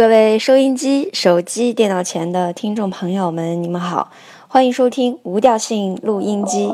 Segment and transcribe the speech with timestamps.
[0.00, 4.08] 各位收音机、手机、电脑前的听众朋友们，你们好，
[4.48, 6.72] 欢迎收听无调性录音机。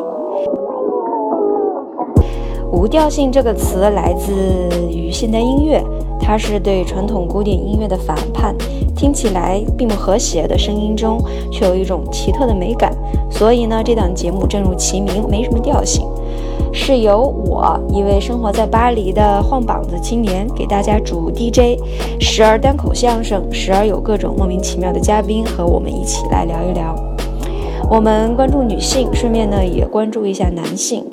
[2.71, 4.33] 无调性这个词来自
[4.89, 5.83] 于现代音乐，
[6.21, 8.55] 它是对传统古典音乐的反叛，
[8.95, 11.21] 听起来并不和谐的声音中，
[11.51, 12.97] 却有一种奇特的美感。
[13.29, 16.07] 所以呢，这档节目正如其名，没什么调性。
[16.79, 21.81] 是由我一位生活在巴黎的晃膀子青年给大家主 DJ，
[22.21, 26.95] 时而单口相声，时而有各种莫名其妙的嘉宾和我们一起来聊一聊。
[27.91, 31.05] 我们关注女性，顺便呢也关注一下男性。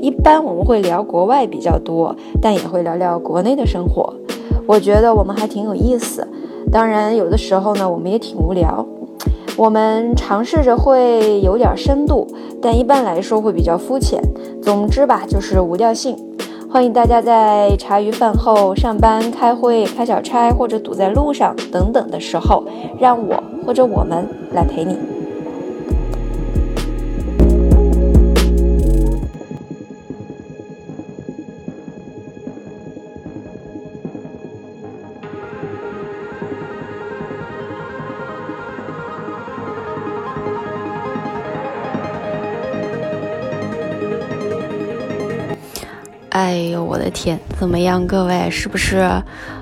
[0.00, 4.12] 一般我们会聊国外比较多，但也会聊聊国内的生活。
[4.66, 6.26] 我觉得我们还挺有意思。
[6.72, 8.84] 当然，有的时候呢，我们也挺无聊。
[9.56, 12.26] 我们尝试着会有点深度，
[12.60, 14.20] 但一般来说会比较肤浅。
[14.62, 16.16] 总之吧，就是无调性。
[16.70, 22.64] 欢迎大家在茶余饭后、上班、开会、开小差或者堵在路上等等的时候，
[22.98, 24.96] 让我或者我们来陪你。
[46.42, 49.08] 哎呦，我的天，怎么样，各位，是不是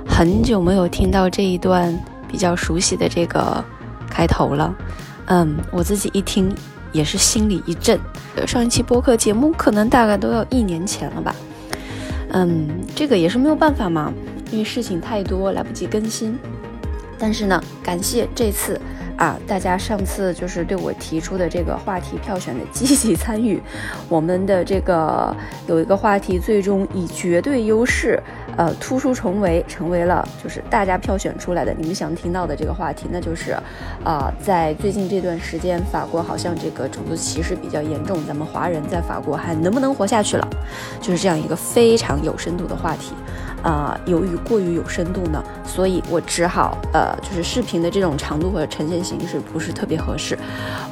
[0.09, 1.95] 很久没有听到这一段
[2.27, 3.63] 比较熟悉的这个
[4.09, 4.75] 开头了？
[5.27, 6.51] 嗯，我自己一听
[6.91, 8.01] 也是心里一震。
[8.47, 11.37] 上一期播客节目可能大概都要一年前了吧？
[12.31, 14.11] 嗯，这个也是没有办法嘛，
[14.51, 16.39] 因为事情太多，来不及更新。
[17.19, 18.81] 但是呢，感谢这次。
[19.21, 19.39] 啊！
[19.47, 23.61] 大家上次就是对我提出的这个话题票选的积极参与，
[24.09, 28.19] 我们的这个有一个话题最终以绝对优势，
[28.57, 33.55] 呃，突出重围，成为了就是大家票选出来的你们想听到的这个话题，那就是，
[34.03, 40.49] 啊，在最近这段时间，法国好像这个种族歧视比较严重，咱们华人在法国还能不能活下去了？
[40.99, 43.13] 就是这样一个非常有深度的话题。
[43.63, 50.39] 啊，由于过于有深度呢，所以我只好呃，就是视频的这种长度和呈现形式不是特别合适。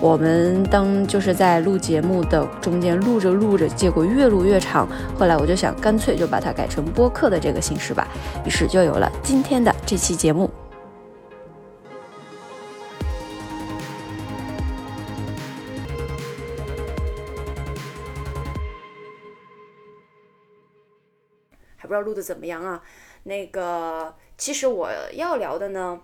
[0.00, 4.86] 我们当就是在录节目的中间录着录着，结果越录越长。
[5.18, 8.06] 后来我就想，干脆就把它改成播客的这个形式吧。
[8.44, 10.50] 于是就有了今天的这期节目。
[21.88, 22.82] 不知道录的怎么样啊？
[23.25, 26.00] 那个，其实我要聊的呢，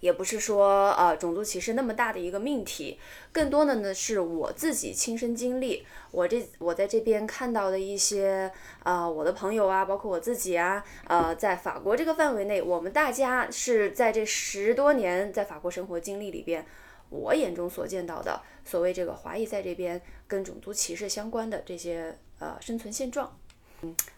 [0.00, 2.98] 也不是说呃种族歧视那么大的一个命题，
[3.32, 8.50] 更多的呢是我自己亲身经历，我这我在这边看到的一些
[8.82, 16.66] 啊我的朋友啊，包括我自己啊，呃在法国这个范围内，我们大家是在这十多年在法国生活经历里边，
[17.08, 23.37] 我眼中所见到的所谓这个华裔在这边跟种族歧视相关的这些呃生存现状。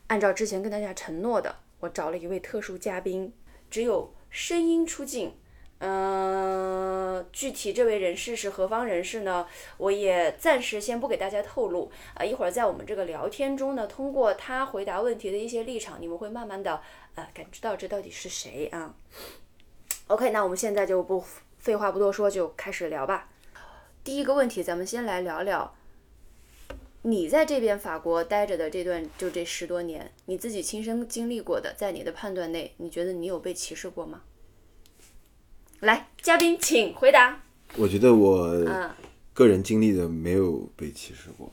[0.07, 3.33] 按照之前跟大家承诺的，我找了一位特殊嘉宾，
[3.71, 5.35] 只有声音出镜。
[5.83, 9.47] 嗯，具体这位人士是何方人士呢？
[9.79, 11.91] 我也暂时先不给大家透露。
[12.13, 16.83] 啊，一会儿在我们这个聊天中呢，通过他回答问题的一些立场，你们会慢慢的
[17.15, 18.95] 呃感知到这到底是谁啊
[20.09, 21.25] ？OK，那我们现在就不
[21.57, 23.31] 废话不多说，就开始聊吧。
[24.05, 25.75] 第一个问题，咱们先来聊聊。
[27.03, 34.21] 你在这边法国待着的这段就这十多年，你自己亲身经历过的，在你的判断内，你觉得你有被歧视过吗？
[35.81, 37.43] 来，嘉宾请回答。
[37.77, 38.53] 我觉得我
[39.33, 41.51] 个人经历的没有被歧视过，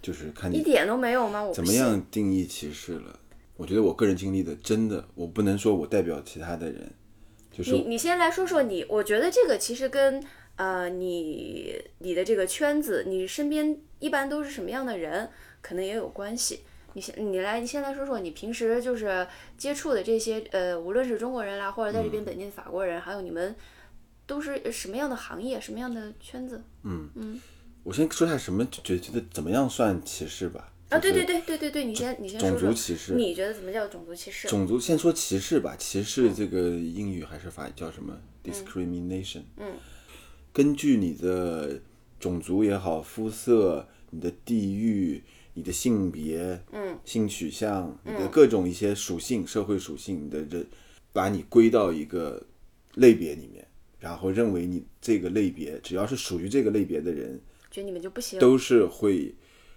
[0.00, 1.42] 就是看你一点都没有吗？
[1.42, 3.18] 我怎么样定义歧视了？
[3.56, 6.88] 我觉得我个人经历的真的，我不能说我代表其他的人，
[7.50, 10.22] 就是你你先来说说你，我觉得这个其实跟。
[10.58, 15.30] 呃，你你的这个圈子，你身边一般都是什么样的人，
[15.62, 16.60] 可能也有关系。
[16.94, 19.24] 你先，你来，你先来说说你平时就是
[19.56, 23.54] 接触的这些，呃，无论是中国人啦，或者在这边本地的法国人，还有你们
[24.26, 26.60] 都是什么样的行业，什么样的圈子？
[26.82, 27.40] 嗯嗯，
[27.84, 30.72] 我先说下什么觉觉得怎么样算歧视吧。
[30.88, 32.58] 啊，对对对对对对，你先你先说说。
[32.58, 33.12] 种族歧视？
[33.12, 34.48] 你觉得怎么叫种族歧视？
[34.48, 39.42] 种族先说歧视吧，歧视这个英语还是法语叫什么？discrimination。
[39.58, 39.74] 嗯。
[40.52, 41.80] 根据你的
[42.18, 45.22] 种族也好，肤色、你的地域、
[45.54, 50.66] 你的性别、嗯，性取向、你的各种一些属性、社会属性，你的人，
[51.12, 52.44] 把你归到一个
[52.94, 53.66] 类别里面，
[54.00, 57.40] 然后认为你这个类别只要是属于这个类别的人，
[57.70, 59.34] 觉得你们就不行，都是会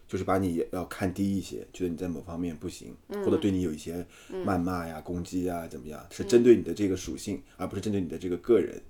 [0.08, 6.04] 就是把你要看低一些，觉得你在某方面不行，或者对你有一些谩骂呀、攻击呀，怎么样？
[6.10, 8.82] 是针对你的这个属性，而不是针对你的这个个人。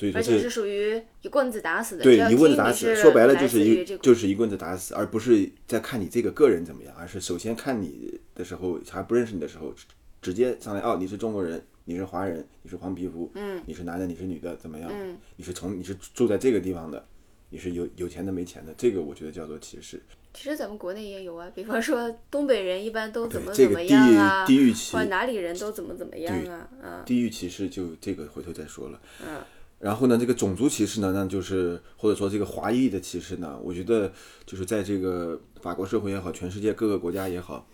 [0.00, 9.84] 所以说而且是属于一棍子打死的，对一棍子打死，说白了就是一这个就是一棍子打死，而不是在看你这个个人怎么样，而是首先看你的时候还不认识你的时候，直
[10.22, 14.90] 直接上来哦，你是中国人，你是华人，你是黄皮肤，嗯，你是男的，你是女的，怎么样？
[14.90, 17.04] 嗯，你是从你是住在这个地方的，
[17.50, 20.00] 你是有有钱的没钱的，这个我觉得叫做歧视。
[20.32, 28.98] 其实咱们国内也有啊，比方说东北人一般都怎么怎么这个地域样啊，地域歧或者哪里人都怎么怎么样啊，啊，地域歧视就这个回头再说了。
[29.22, 29.36] 嗯。
[29.80, 34.12] 然后呢，这个种族歧视呢，那就是或者说这个华裔的歧视呢，我觉得
[34.44, 37.66] 就是在这个法国社会也好，全世界各个国家也好，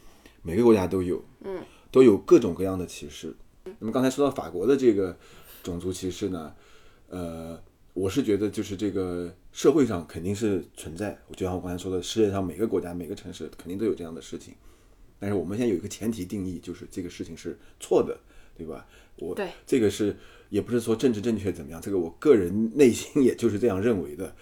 [0.42, 1.60] 每个国家都有，嗯，
[1.90, 3.34] 都有各种各样的歧视。
[3.80, 5.18] 那么刚才说到法国的这个
[5.64, 6.54] 种族歧视呢，
[7.08, 7.60] 呃，
[7.92, 14.54] 我是觉得就是这个社会上肯定是存在，就像我刚才说的，世界上每个国家每个城市肯定都有这样的事情。
[15.18, 18.16] 但是我们现在有一个前提定义，就是这个事情是错的，
[18.56, 18.86] 对吧？
[19.18, 20.14] 我对这个是
[20.48, 24.34] 也不是说政治正确怎么样，这个我个人内心也就是这样认为的，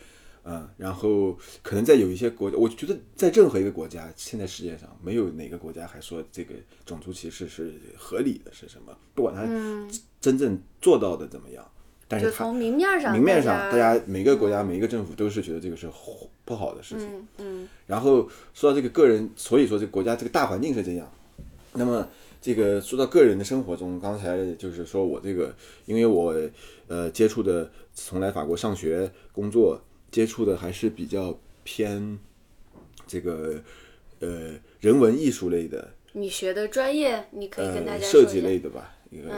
[0.44, 6.54] 嗯，然后可能在有一些国家，我觉得在任何一个国家，现在世界上没有哪个国家还说这个
[6.84, 8.96] 种族歧视是合理的，是什么？
[9.14, 9.42] 不管他
[10.20, 11.66] 真正做到的怎么样，
[12.06, 15.88] 但是他从明面上，明面上，大家家每个国家每一个政府都是觉得这个是
[16.44, 17.08] 不好的事情。
[17.08, 21.10] 嗯嗯然后说到这个个人，所以说这个国家这个大环境是这样。
[21.76, 22.08] 那么
[22.44, 25.56] 这个说到个人的生活中，刚才就是说我这个，
[25.86, 26.38] 因为我
[26.88, 29.80] 呃接触的从来法国上学工作
[30.10, 32.18] 接触的还是比较偏
[33.06, 33.62] 这个
[34.20, 39.30] 呃人文艺术类的，你学的专业，你可以跟大呃家设计类的吧，一个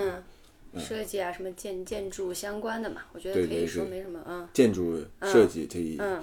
[0.74, 6.20] 嗯，设计啊，什么建建筑相关的嘛，我觉得可以说没什么，啊建筑设计这一、嗯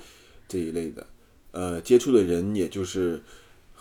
[0.50, 1.08] 这一类的，
[1.52, 3.22] 呃，接触的人也就是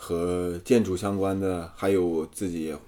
[0.03, 2.81] 和建筑相关的，还有我自己也会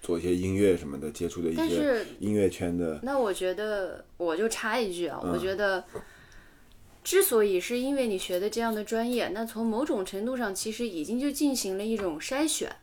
[0.00, 5.82] 做一些音乐什么的，接触的一些音乐圈的，那我觉得，我就插一句啊，嗯我觉得，
[7.02, 12.76] 之所以是因为你学的这样的专业，那从某种程度上其实已经就进行了一种筛选，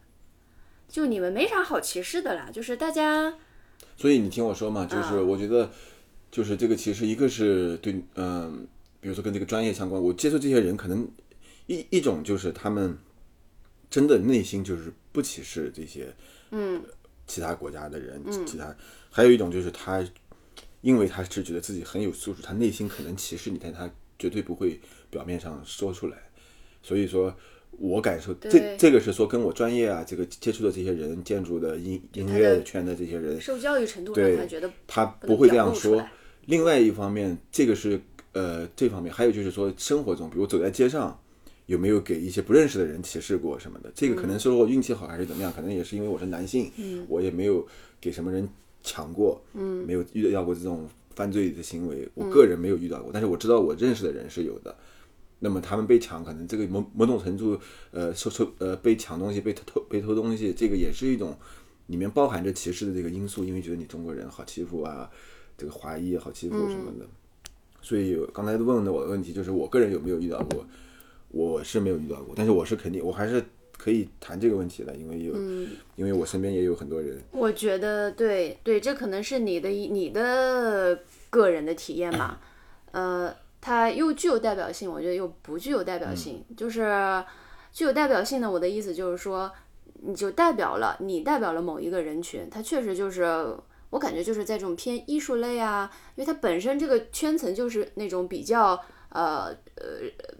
[0.89, 3.33] 就你们没啥好歧视的啦，就是大家，
[3.95, 5.71] 所以你听我说嘛，就是嗯我觉得，
[6.29, 8.67] 就是这个其实一个是对，嗯、
[8.99, 11.07] 比如说跟这个专业相关，我接触这些人，可能
[11.67, 12.97] 一一种就是他们
[13.93, 16.11] 真的内心就是不歧视这些，
[16.49, 16.81] 嗯，
[17.27, 18.75] 其他国家的人，其他，
[19.11, 20.03] 还有一种就是他，
[20.81, 23.87] 因为他是觉得自己很有素质，他内心可能歧视你，但他
[24.17, 24.79] 绝对不会
[25.11, 26.17] 表面上说出来，
[26.81, 27.31] 所以说。
[27.79, 36.07] 我感受这这个是说跟我专业啊，这个接触的这些人，建筑的音音乐圈的这些人，受教育程度他觉得他不会这样说。
[36.45, 37.99] 另外一方面，这个是
[38.33, 41.19] 呃这方面，还有就是说生活中，比如走在街上，
[41.65, 43.91] 有没有给一些不认识的人歧视过什么的？
[43.95, 46.71] 这个可能是我运气好还是怎么样，可能也是因为我是男性，
[47.07, 47.65] 我也没有
[48.01, 48.47] 给什么人
[48.81, 54.75] 抢过，嗯，没有遇到过这种犯罪的行为，我个人没有遇到过，但是我知道我认识的人是有的。
[55.39, 57.59] 那么他们被抢，可能这个某某种程度，
[57.91, 61.35] 呃，受受呃被抢东西、被偷被偷东西，这个也是一种
[61.87, 65.09] 里面包含着歧视的这个因素，因为觉得你中国人好欺负啊，
[65.57, 67.05] 这个华裔好欺负什么的。
[67.81, 70.65] 所以刚才问的我的问题就是，我个人有没有遇到过？
[71.33, 73.43] 我是没有遇到过，但是我是肯定，我还是
[73.75, 75.35] 可以谈这个问题的，因为有，
[75.95, 80.99] 因为我身边也有很多人，我觉得对对，这可能是你的一你的
[81.31, 82.39] 个人的体验吧，
[82.91, 86.45] 呃，它又具有代表性，我觉得又不具有代表性。
[86.55, 87.23] 就是
[87.71, 89.51] 具有代表性的，我的意思就是说，
[90.03, 93.23] 你就代表了你代表了某一个人群，它确实就是
[93.89, 98.79] 我感觉就是在这种偏艺术类啊，因为它本身这个圈层就是那种比较
[99.09, 99.83] 呃呃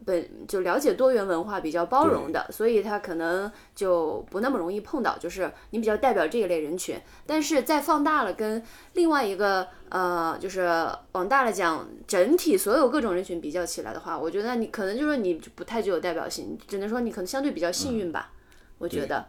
[0.06, 7.00] 本就了解多元文化、比较包容的，所以他可能就不那么容易碰到，就是你比较代表这一类人群。
[7.26, 8.62] 但是再放大了，跟
[8.94, 18.32] 另外一个呃，就是往大了讲，整体所有各种人群比较起来的话，我觉得你可能就是你不太具有代表性，只能说你可能相对比较幸运吧。
[18.78, 19.26] 我觉得，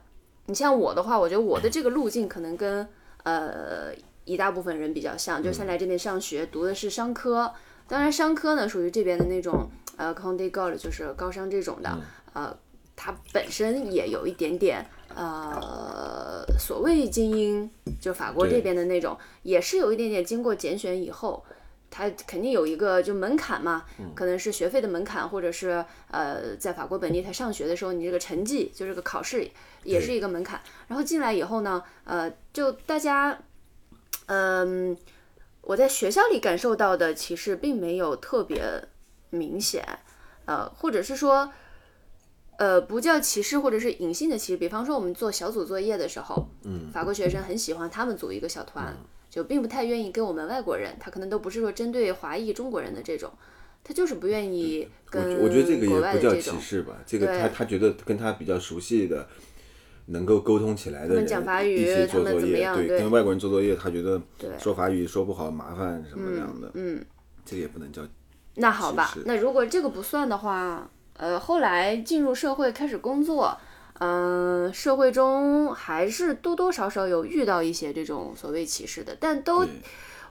[0.46, 2.87] 你像我的话，我觉得我的这个路径可能跟
[3.23, 3.94] 呃
[4.25, 7.52] 一大部分人比较像，就是先来这边上学，读的是商科。
[7.87, 11.98] 当然，商科呢属于这边的那种呃 c o n d e g o 就是高商这种的，
[12.32, 12.56] 呃，
[12.94, 14.84] 它本身也有一点点
[15.14, 17.70] 呃所谓精英，
[18.00, 21.44] 就法国这边的那种，也是有一点点经过拣选以后。
[21.96, 23.84] 它肯定有一个就门槛嘛，
[24.16, 29.48] 可能是学费的门槛，或者是呃，在法国本地他上学的时候，你这个成绩就这个考试
[29.84, 30.60] 也是一个门槛。
[30.88, 33.38] 然后进来以后呢，呃，就大家，
[34.26, 34.96] 嗯、
[35.60, 38.88] 我在学校里感受到的其实并没有特别
[39.34, 39.84] 明显，
[40.44, 41.50] 呃，或者是说，
[42.56, 44.56] 呃，不叫歧视或者是隐性的歧视。
[44.56, 48.96] 比方说我们做小组作业的时候，嗯，法国学生很喜欢他们组一个小团，
[49.28, 53.32] 就并不太愿意跟我们外国人，他可能都不是说针对华裔中国人的这种，
[53.82, 56.34] 他就是不愿意跟我觉得这个也不叫。
[56.34, 59.26] 歧视吧，这个他他觉得跟他比较熟悉的。
[60.08, 67.02] 能够沟通起来的人们讲法语一起做作业，怎么样对跟外国人做作业，他觉得对说法语说不好麻烦什么样的，嗯，
[67.42, 68.06] 这个也不能叫
[68.56, 73.56] 那好吧那如果这个不算的话，呃，后来进入社会开始工作，
[74.00, 79.73] 嗯、社会中还是多多少少有遇到一些这种所谓歧视的，但都对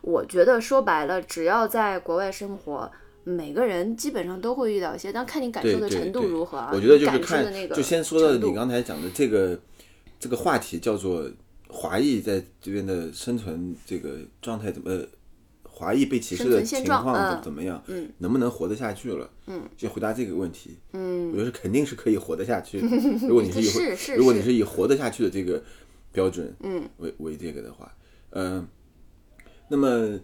[0.02, 2.92] 我觉得说白了，只要在国外生活。
[3.26, 6.72] 每个人基本上都会遇到一些，但看你感受的程度如何啊。
[6.74, 9.58] 我觉得就是看，的那个就先说到你刚才讲的这个
[10.20, 11.24] 这个话题，叫做
[11.70, 15.06] 华裔在这边的生存这个状态怎么，呃
[15.76, 19.28] 华裔被歧视的情况嗯怎怎么样，嗯，能不能活得下去了？
[19.48, 22.88] 嗯，就回答这个问题，嗯我觉得是肯定是可以活得下去的。
[23.28, 25.62] 如果你是以如果你是是以活得下去的这个
[26.12, 27.92] 标准，嗯，为为这个的话，
[28.30, 28.68] 嗯、
[29.68, 30.20] 那么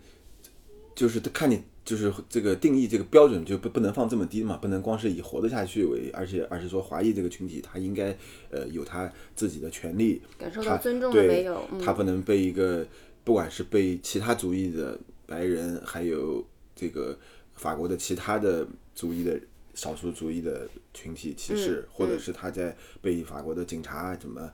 [0.96, 8.16] 就是看你就是这个定义这个标准就不不能放这么低嘛，不能光是以活得下去为，而且而是说华裔这个群体他应该
[8.52, 11.68] 呃有他自己的权利，感受他到尊重了没有？
[11.72, 12.86] 嗯他不能被一个
[13.24, 16.44] 不管是被其他族裔的白人，还有
[16.76, 17.18] 这个
[17.54, 19.40] 法国的其他的族裔的
[19.76, 24.52] 少数族裔的群体歧视，嗯或者是他在被法国的警察怎么。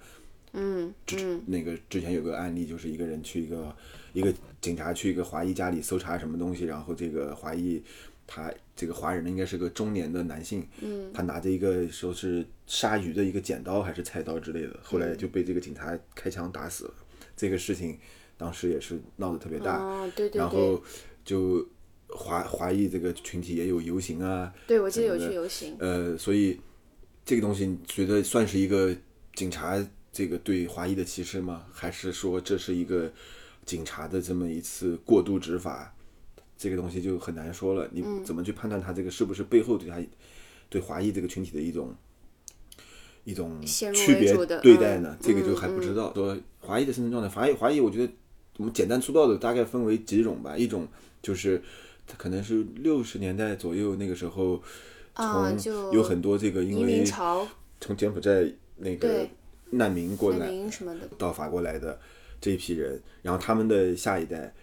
[0.58, 3.76] 嗯嗯那个之前有个案例，就是一个人去一个
[4.14, 7.84] 一个警察去一个华裔家里搜查什么东西，然后这个华裔
[8.26, 16.94] 他这个华人呢应该是个中年的男性，嗯他拿着一个说是鲨鱼的一个剪刀还是菜刀之类的，后来就被这个警察开枪打死了。
[17.36, 18.00] 这个事情
[18.38, 20.82] 当时也是闹得特别大，哦，对对对然后，
[21.24, 21.66] 就
[22.08, 26.60] 华华裔这个群体也有游行啊，对我记得有去游行，呃，所以
[27.26, 28.96] 这个东西，你觉得算是一个
[29.34, 31.66] 警察这个对华裔的歧视吗？
[31.72, 33.12] 还是说这是一个
[33.66, 35.92] 警察的这么一次过度执法？
[36.58, 37.86] 这个东西就很难说了。
[37.92, 40.02] 你嗯怎么去判断他这个是不是背后对他
[40.70, 41.94] 对华裔这个群体的一种
[43.26, 45.10] 一种区别对待呢？
[45.12, 46.14] 嗯这个就还不知道。
[46.14, 48.14] 说华裔的生存状态，华裔华裔，我觉得
[48.58, 50.58] 我们简单粗暴的大概分为几种吧。
[50.58, 50.88] 一种
[51.22, 51.62] 就是
[52.08, 54.62] 它可能是六十年代左右那个时候。
[55.18, 55.58] 从
[55.94, 57.06] 有很多这个因为、
[57.80, 58.46] 从柬埔寨
[58.76, 59.26] 那个
[59.70, 61.98] 难民过难来民什么的，到法国来的
[62.42, 64.54] 这一批人，然后他们的下一代，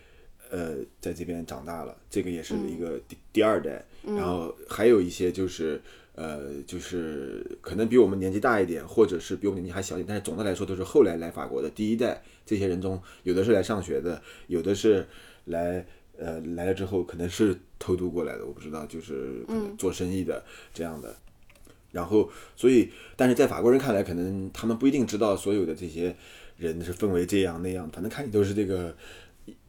[0.50, 5.80] 呃，在这边长大了，这个也是一个第、第二代，然后还有一些就是。
[6.14, 12.22] 呃，就是可能比我们年纪大一点，或者是比我们年纪还小一点，但是总的来说都是后来来法国的第一代。
[12.44, 15.06] 这些人中，有的是来上学的，有的是
[15.46, 15.86] 来
[16.18, 21.14] 呃来了之后可能是偷渡过来的，我不知道，就是可能做生意的、这样的。
[21.92, 26.16] 然后，所以，但是在法国人看来，可能他们不一定知道所有的这些
[26.56, 28.96] 人是分为这样那样，反正看你都是这个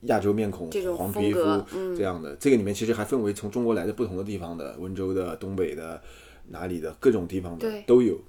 [0.03, 1.39] 亚洲面孔黄皮肤
[1.75, 2.33] 嗯这样的。
[2.37, 6.01] 这个里面其实还分为从中国来的不同的地方的，温州的、东北的、
[6.49, 8.19] 哪里的各种地方的都有。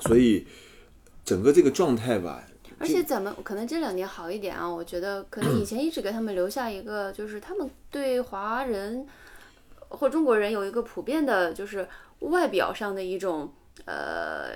[0.00, 0.46] 所以
[1.24, 2.46] 整个这个状态吧，
[2.78, 9.06] 而且咱们可能这两年好一点啊，我觉得可能以前一直给他们留下一个， 就是他们对华人
[9.88, 11.88] 或中国人有一个普遍的，就是
[12.20, 13.50] 外表上的一种
[13.86, 14.50] 呃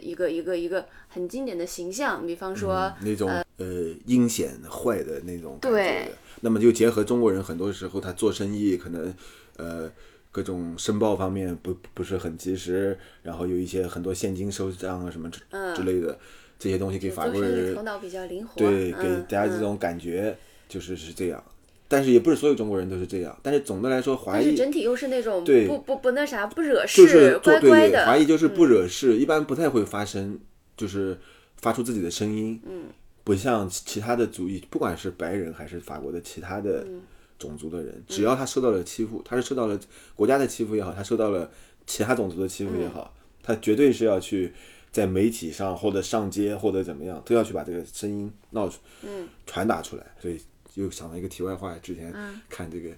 [0.00, 2.92] 一个一个一个很经典的形象，比方说。
[3.00, 3.66] 那种呃
[4.06, 6.12] 阴险坏的那种感觉对。
[6.42, 9.14] 那么就结合中国人，很多时候他做生意可能
[9.56, 9.90] 呃
[10.34, 15.40] 各种申报方面不不是很及时，然后有一些很多现金收账啊什么之、
[15.76, 16.18] 之类的
[16.58, 20.36] 这些东西给法国做生意人头脑比较灵活，对给大家这种感觉
[20.68, 21.40] 就是是这样。
[21.86, 28.04] 但是也不是所有中国人都是这样，但是总的来说，华裔整体又是那种对不不不那啥不惹事，乖乖的。
[28.04, 30.40] 嗯华裔就是不惹事，一般不太会发声，
[30.76, 31.16] 就是
[31.58, 32.60] 发出自己的声音。
[32.66, 32.86] 嗯，
[33.22, 37.02] 不像其他的族裔，不管是白人还是法国的其他的嗯
[37.38, 39.78] 种族的人，只要他受到了欺负，他是受到了
[40.14, 41.50] 国家的欺负也好，他受到了
[41.86, 44.52] 其他种族的欺负也好，他绝对是要去
[44.92, 50.06] 在媒体上或者上街或者怎么样，都要去把这个声音闹出，嗯，传达出来。
[50.20, 50.40] 所以
[50.74, 52.14] 又想到一个题外话，之前
[52.48, 52.90] 看这个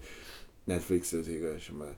[0.66, 1.84] Netflix 的这个什么《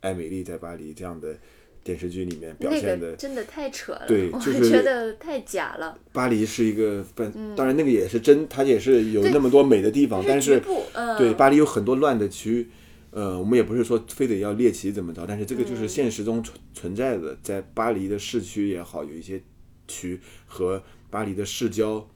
[0.00, 1.36] 艾美丽在巴黎》这样的
[1.82, 5.98] 电视剧里面表现的个真的太扯了，对就是觉得太假了。
[6.12, 12.68] 巴黎是一个，本当然那个也是真，它也是有那么多美的地方，但是，嗯，对巴黎有很多乱的区，
[13.10, 19.40] 呃，我们也不是说非得要猎奇怎么着，但是这个就是现实中存存在的，在巴黎的市区也好，有一些
[19.86, 22.06] 区和巴黎的市郊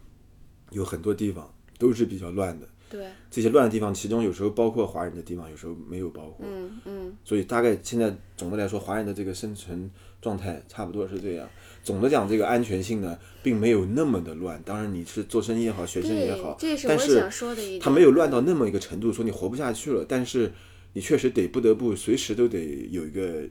[0.70, 2.68] 有很多地方都是比较乱的。
[2.92, 6.44] 对，这些乱的地方，其中有时候包括华人的地方，有时候没有包括。
[6.46, 11.48] 嗯嗯，所以大概现在总的来说，华人的这个生存状态差不多是这样。
[11.82, 14.62] 总的讲，这个安全性呢，并没有那么的乱。
[14.62, 17.80] 当然，你是做生意也好，学生也好，这是但是我想说的一点。
[17.80, 20.04] 它没有乱到那么一个程度，说你活不下去了。
[20.06, 20.52] 但是
[20.92, 23.48] 你确实得不得不随时都得有一个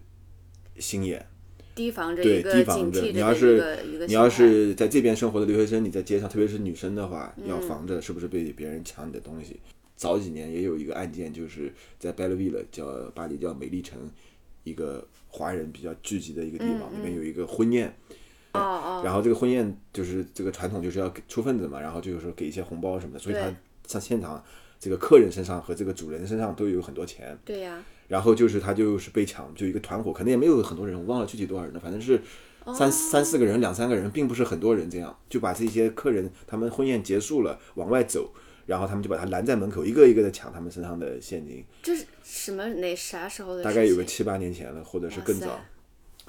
[0.78, 1.26] 心眼，
[1.76, 3.02] 提防着一对，个提防着。
[3.02, 9.60] 警惕着你要是你要是在这边生活的留学生，你在街上，特别是女生的话，要嗯防着是不是被别人抢你的东西。
[9.96, 12.86] 早几年也有一个案件，就是在 Belleville 叫
[13.16, 14.00] 巴黎叫美丽城，
[14.64, 17.88] 一个华人比较聚集的一个地方，里面有一个婚宴。
[17.88, 18.16] 嗯
[18.54, 23.56] 哦哦，然后这个婚宴就是这个传统就是要给出份子嘛，然后就是说给一些红包什么的，所以他对
[23.88, 24.44] 像现场
[24.82, 32.20] 这个客人身上和这个主人身上都有很多钱，对呀，然后就是他就是被抢，就一个团伙，可能也没有很多人，我忘了具体多少人了，反正是
[32.64, 32.74] 哦。
[32.74, 38.34] 三、三四个人、两三个人，并不是很多人这样，就把这些客人他们婚宴结束了往外走，
[38.66, 43.64] 然后他们就把他拦在门口，一个一个的抢他们身上的现金，这是什么哪啥时候的？
[43.64, 45.64] 大概有个七八年前了，或者是更早。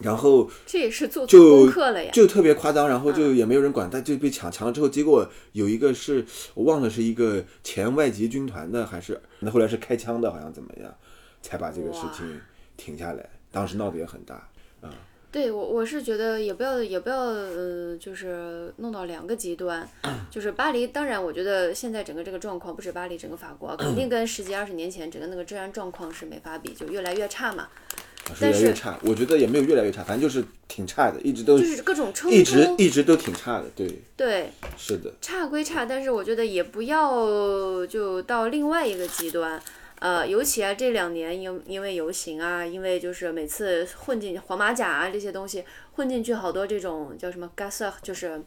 [0.03, 2.11] 然后这也是做功课了呀。
[2.13, 10.95] 就特别夸张，然后就也没有人管，但就被抢抢了之后，结果有一个是我忘了是一个前外籍军团的，还是那后来是开枪的，好像怎么样，
[11.41, 12.41] 才把这个事情
[12.77, 13.29] 停下来。
[13.51, 14.49] 当时闹得也很大
[14.81, 14.89] 啊，
[15.31, 19.87] 对我我是觉得也不要也不要呃，就是弄到两个极端，
[20.31, 27.92] 就是巴黎，当然我觉得现在整个这个状况不止巴黎，整个法国肯定跟十几二十年前整个那个治安状况是没法比，就越来越差嘛，啊
[28.35, 28.99] 是越来越差。
[29.03, 33.65] 我觉得也没有越来越差，反正就是挺差的，一直都就是各种冲突，一直一直都挺差的。
[33.75, 39.61] 对，对，是的，差归差，但是我觉得也不要就到另外一个极端。
[39.99, 45.63] 呃，尤其啊这两年因因为游行啊，因为就是每次混进黄马甲啊这些东西
[45.93, 48.43] 混进去，好多这种叫什么 g a s 就是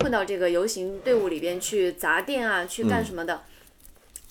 [0.00, 3.42] 混到这个游行队伍里边去砸店啊，去干什么的，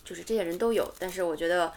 [0.03, 0.93] 就是这些人都有。
[0.99, 1.71] 但是我觉得，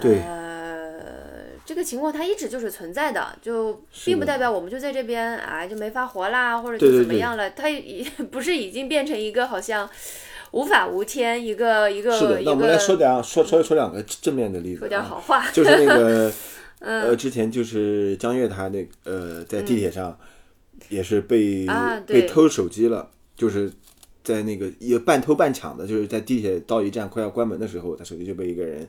[0.00, 7.50] 对呃，这个情况它一直就是存在的，就并不代表我们就在这边啊就没法活啦，或者就怎么样了。
[7.50, 9.88] 它已 不是已经变成一个好像
[10.52, 12.40] 无法无天，一个一个是的。
[12.42, 15.50] 那我们来说点说说说两个正面的例子、啊，说点好话。
[15.50, 16.32] 就是那个，
[16.80, 20.16] 嗯呃，之前就是江月他那呃，在地铁上
[20.88, 23.72] 也是被、啊被偷手机了，就是
[24.22, 28.86] 在那个也半偷半抢的，就是在地铁到一站快要关门的时候，他手机就被一个人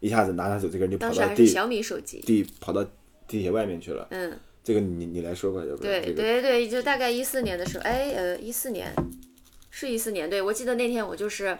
[0.00, 2.20] 一下子拿他手，这个人就跑到地小米手机。
[2.20, 2.84] 地跑到
[3.26, 4.06] 地铁外面去了。
[4.10, 8.92] 嗯，这个你你来说吧，要不然对这个对对，就大概一四年的时候，哎呃，一四年
[9.70, 11.58] 是一四年，对我记得那天我就是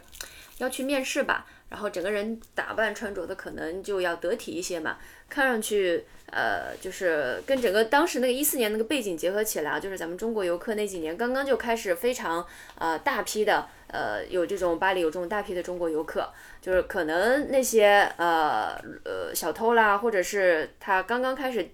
[0.59, 12.47] 要去面试吧，然后整个人打扮穿着的可能就要得体一些嘛，看上去呃就是跟整个当时那个一四年那个背景结合起来啊，就是咱们中国游客那几年刚刚就开始非常
[12.79, 21.69] 呃大批的呃有这种巴黎有这种大批的中国游客，就是可能那些呃呃小偷啦，或者是他刚刚开始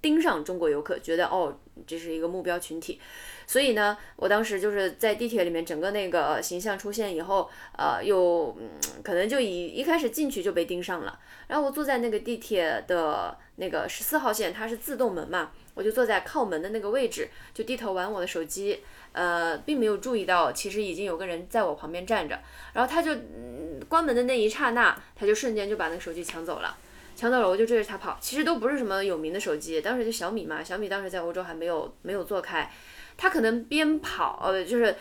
[0.00, 3.00] 盯上中国游客，觉得哦这是一个目标群体，
[3.48, 8.68] 所以呢，我当时就是在地铁里面整个那个形象出现以后，呃，又、嗯、
[9.02, 11.18] 可能就一一开始进去就被盯上了。
[11.46, 18.80] 然后我坐在那个地铁的那个十四号线，它是自动门嘛，我就坐在靠门的那个位置，就低头玩我的手机，
[19.12, 22.38] 呃，并没有注意到其实已经有个人在我旁边站着。
[22.74, 26.76] 然后他就、嗯、关门的那一刹那，他就瞬间就把那个手机抢走了。
[27.16, 28.16] 抢走了，我就追着他跑。
[28.20, 32.70] 其实都不是什么有名的手机，当时就小米嘛，小米当时在欧洲还没有没有做开，
[33.18, 34.96] 他可能边跑，呃，就是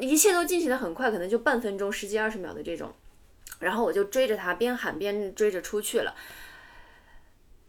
[0.00, 2.92] 一切都进行的很快，可能就半分钟、十几二十秒的这种。
[3.60, 6.14] 然后我就追着他，边喊边追着出去了。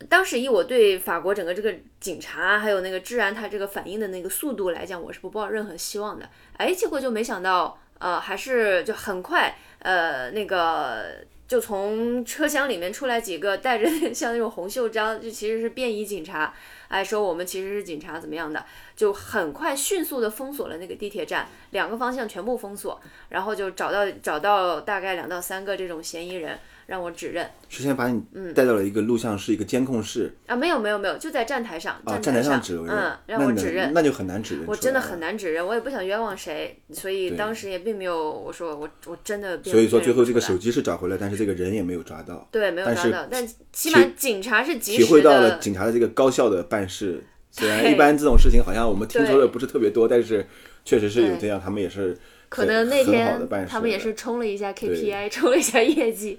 [0.07, 6.29] 当时以我对法国整个这个警察还有那个治安，他这个反应的那个速度来讲，我是不抱任何希望的。
[6.55, 11.15] 哎，结果就没想到，呃，还是就很快，呃，那个
[11.49, 16.53] 就从车厢里面出来几个带着像那种红袖章，就其实是便衣警察，
[16.89, 22.99] 哎，说我们其实是警察怎么样的，就很快迅速的封锁了那个地铁站，两个方向全部封锁，
[23.29, 27.47] 然后就找到找到大概两到三个这种嫌疑人，让我指认。
[27.69, 28.21] 是先把你
[28.55, 33.91] 带到了一个录像室，一个监控室啊，没有没有没有，就在站台上，啊，站台上指认，嗯，让我指认。
[33.93, 34.65] 那就很难指认。
[34.65, 39.61] 我真的很难指认，我也不想冤枉谁，所以当时也并没有我说我我真的。
[39.63, 42.47] 所以说最后这个手机是找回来，但是这个人也没有抓到。
[42.51, 45.59] 对没有抓到，但起码警察是及时体会到了。
[45.59, 47.23] 警察的这个高效的办事。
[47.51, 50.45] 虽然一般这种事情好像我们听说的不是特别多，但是
[50.85, 52.15] 确实是有这样，他们也是
[52.49, 56.37] 可能那天他们也是冲了一下 KPI，冲 了一下业绩。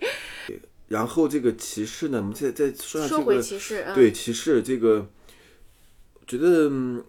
[0.89, 5.07] 然后这个骑士呢，我们再再说下说回这个歧视，嗯、对骑士这个，
[6.27, 7.03] 觉得、嗯、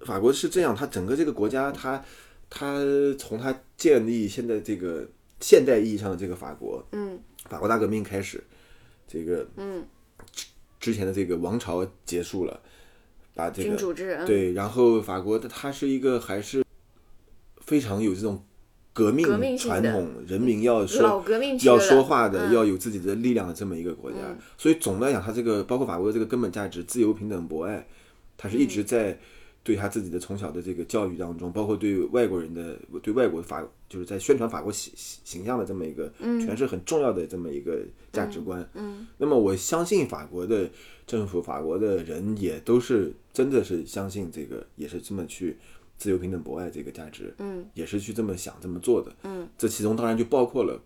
[0.00, 2.04] 法国是这样，它整个这个国家，它
[2.50, 2.80] 它
[3.18, 5.08] 从它建立现在这个
[5.40, 8.42] 现代意义上的这个法国，嗯，法国大革命开始，
[9.06, 9.86] 这个嗯。
[10.32, 10.46] 之
[10.80, 12.60] 之前的这个王朝结束了，
[13.34, 16.64] 把这个君主制，嗯，对，然后法国的它是一个还是
[17.72, 18.44] 非常有这种
[18.92, 21.24] 革命传统，人民要老说
[21.62, 24.18] 要说话的，嗯要有自己的力量的这么一个国家。
[24.58, 27.86] 所以总的来讲，它这个包括法国的这个根本价值——自由、平等、博爱，
[28.36, 29.18] 它是一嗯直在
[29.64, 34.92] 对他自己的从小的这个教育当中，包括对外国人的对外国法，就是在宣传法国形
[35.24, 37.80] 形象的这么一个，全是很重要的这么一个
[38.12, 38.68] 价值观。
[38.74, 40.68] 嗯那么我相信法国的
[41.06, 45.56] 政府、法国的人也都是真的是相信这个，也是这么去
[46.02, 49.14] 自由、平等、博爱这个价值，嗯也是去这么想、这么做的。
[49.22, 50.82] 嗯，这其中当然就包括了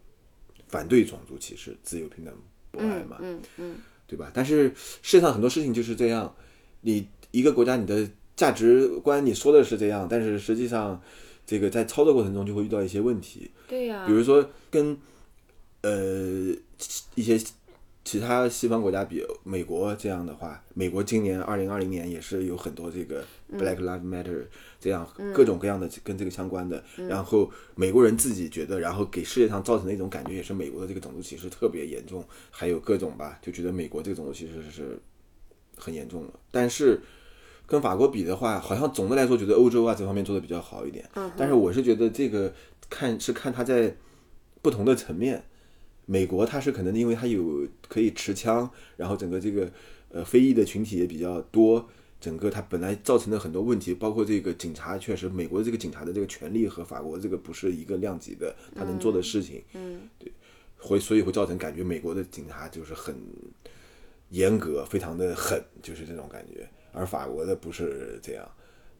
[0.68, 2.34] 反对种族歧视、自由、平等、
[2.70, 3.76] 博爱嘛，嗯嗯
[4.06, 4.30] 对吧？
[4.34, 6.36] 但是世界上很多事情就是这样，
[6.82, 11.00] 你一个国家你的价值观你说的是这样，但是实际上
[11.46, 13.50] 这个在操作过程中就会遇到一些问题。
[13.66, 14.98] 对呀、比如说跟
[15.80, 16.54] 呃
[17.14, 17.40] 一些
[18.06, 23.24] 其他西方国家比，美国这样的话，美国今年二零二零年也是有很多这个
[23.58, 24.46] Black Lives Matter
[24.78, 34.96] 这样各种各样的跟这个相关的，然后美国人自己觉得，然后给世界上造成的一种感觉也是美国的这个种族歧视特别严重，还有各种吧，就觉得美国这个种族歧视是
[35.76, 37.00] 很严重的，但是。
[37.68, 41.04] 跟法国比的话，好像总的来说觉得欧洲啊这方面做的比较好一点，
[41.36, 42.54] 但是我是觉得这个
[42.88, 43.92] 看是看他在
[44.62, 45.44] 不同的层面。
[46.06, 49.70] 美国它是可能因为它有可以持枪，然后整个这个
[50.08, 51.86] 呃非裔的群体也比较多，
[52.18, 60.00] 整个它本来造成的很多问题，包括这个警察，确实美国的这个警察的这个权利和法国这个不是一个量级的，他能做的事情，嗯
[60.78, 63.14] 会所以会造成感觉美国的警察就是很
[64.30, 68.48] 严格，非常的狠，就是这种感觉，而法国的不是这样。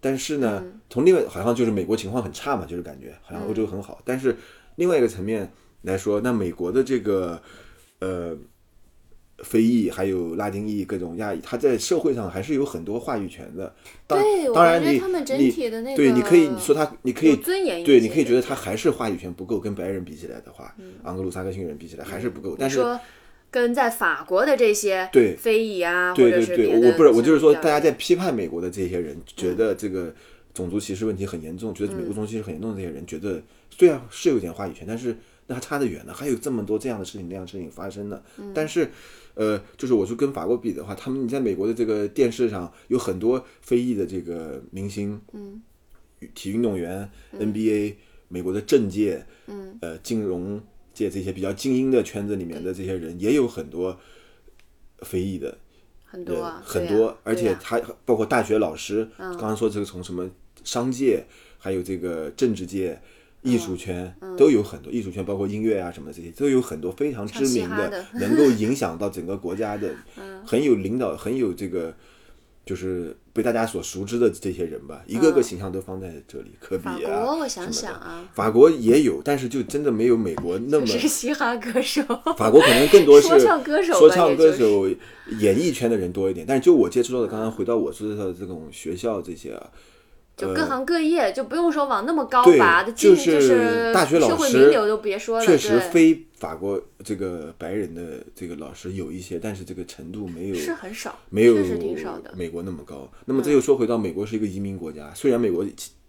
[0.01, 4.01] 但是呢，从另外好像就是美国情况很差嘛，就是感觉好像欧洲很好。
[4.05, 4.37] 但是
[4.77, 5.53] 另外一个层面
[5.87, 7.40] 来说，那美国的这个
[8.01, 8.37] 呃
[9.38, 13.75] 非裔还有拉丁裔各种亚裔，他在社会上还是有很多话语权的。
[14.07, 22.57] 当对当然你他们整你体的那对，你可以个说他，你可以尊严一对，你可以觉得他还是话语权不够，跟白人比起来的话，昂格鲁萨克逊人比起来还是不够。
[22.59, 22.99] 但是说
[23.51, 30.12] 跟在法国的这些对非裔啊，或对对对，我不是我就是说，大家在批判美国的这些人，觉得这个
[30.53, 38.22] 种族歧视问题很严重，觉得美国种族歧视很严重的这些人，觉得虽然是有点话语权，但是那还差得远呢，还有这么多这样的事情那样的事情发生呢。
[38.54, 38.90] 但是，
[39.35, 45.62] 呃，就是我说跟法国比的话，他们你在美国的这个电视上有很多非裔的这个明星，嗯，
[46.35, 47.94] 体育运动员、NBA，
[48.28, 50.61] 美国的政界，嗯，呃，金融
[50.92, 53.98] 界这些比较精英的圈子里面的这些人，也有很多
[55.00, 55.56] 非裔的。
[56.09, 60.30] 很多啊，很多，而且他包括大学老师，嗯刚刚说这个从什么
[60.62, 61.26] 商界，
[61.59, 62.98] 还有这个政治界、
[63.46, 70.44] 艺嗯术圈、都有很多，艺术圈包括音乐啊什么的这些，都有很多非常知名的能够影响到整个国家的，嗯。
[70.44, 71.94] 很有领导，很有这个。
[72.64, 82.02] 就是被大家所熟知的这些人吧，一个个形象都放在这里，科比啊，国我想想啊，法国也有，但是就真的没有美国那么是嘻哈歌手，
[82.37, 84.88] 法国可能更多是 说唱歌手说唱歌手、
[85.38, 86.44] 演艺圈的人多一点。
[86.44, 89.70] 但是就我接触到的，刚刚回到我说的这种学校这些啊，
[90.37, 102.31] 就各行各业，就不用说往那么高拔的，就是大学老社会师名流都别说了，确实非法国这个白人的这个老师有一些，但是这个程度没有是很少，没有确实挺少的。
[102.35, 103.11] 嗯美国那么高。
[103.25, 105.64] 那么这又说回到美国是一个移民国家，虽然美国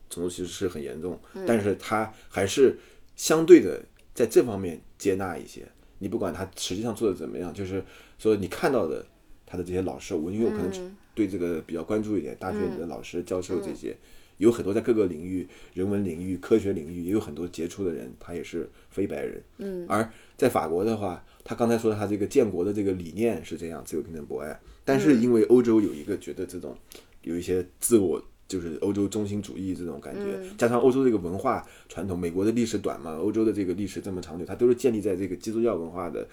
[0.10, 2.78] 种族歧视是很严重，嗯但是它还是
[3.16, 3.82] 相对的
[4.14, 5.66] 在这方面接纳一些。
[6.00, 7.82] 你不管他实际上做的怎么样，就是
[8.20, 9.06] 说你看到的
[9.46, 13.96] 他的这些老师，我因为我可能嗯对这个比较关注一点，大学里的老师、教授这些。
[14.38, 19.44] 有很多在各个领域，人文领域、科学领域也有很多杰出的人，他也是非白人。
[19.58, 24.60] 嗯，而在法国的话，他刚才说他这个建国的这个理念是这样，自由、平等、博爱。
[24.86, 26.78] 但是因为欧洲有一个觉得这种
[27.24, 36.26] 有一些自我，就是欧洲中心主义这种感觉，加上欧洲这个文化传统，美国的历史短嘛，欧洲的这个历史这么长久，它都是建立在这个基督教文化的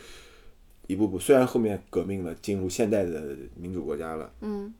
[0.86, 1.18] 一步步。
[1.18, 4.72] 虽然后面革命了，进入现代的民主国家了，嗯，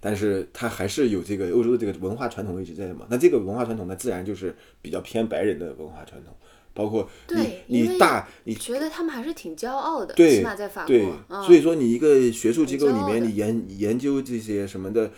[0.00, 3.06] 但是它还是有这个欧洲的这个文化传统一直在的嘛。
[3.10, 6.32] 那这个文化传统呢，自然就是比较偏白人的文化传统，
[6.72, 11.42] 包括你对你大你觉得他们还是挺骄傲的，对起码在法对国，，嗯。
[11.44, 15.10] 所以说你一个学术机构里面，你研研究这些什么的，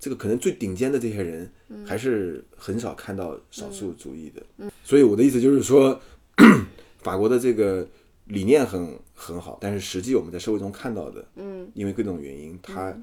[0.00, 1.86] 这个可能最顶尖的这些人，嗯。
[1.86, 4.68] 还是很少看到少数主义的。
[4.82, 6.00] 所以我的意思就是说，
[7.02, 7.86] 法国的这个
[8.26, 12.96] 理念很很好，但是实际我们在社会中看到的，嗯，因为各种原因，他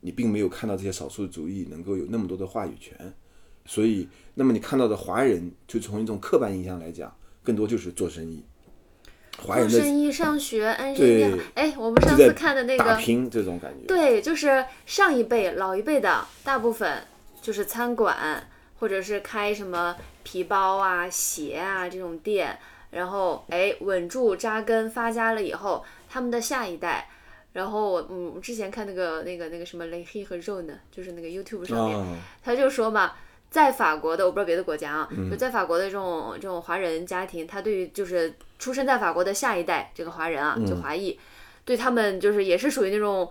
[0.00, 2.96] 你并没有看到这些少数族裔能够有那么多的话语权。
[3.66, 8.42] 所以，那么你看到的华人，就从一种刻板印象来讲，更多就是做生意。
[9.40, 11.40] 华人做生意、上学、安生对意。
[11.54, 13.86] 哎，我们上次看的那打个，拼这种感觉。
[13.86, 17.04] 对，就是上一辈、老一辈的，大部分
[17.42, 22.58] 就是餐馆，或者是开什么皮包啊、鞋啊这种店，
[22.90, 27.10] 然后哎稳住扎根发家了以后，他们的下一代。
[27.58, 33.14] 然后我嗯，之前看那个那个那个什么雷黑和肉呢，就是那个 YouTube 上面，啊，他就说嘛，
[33.50, 41.18] 在法国的，我不知道别的国家啊，嗯就在法国的这种这种华人家庭，他对于就是出生在法国的下一代这个华人啊，嗯就华裔，
[41.64, 43.28] 对他们就是也是属于那种。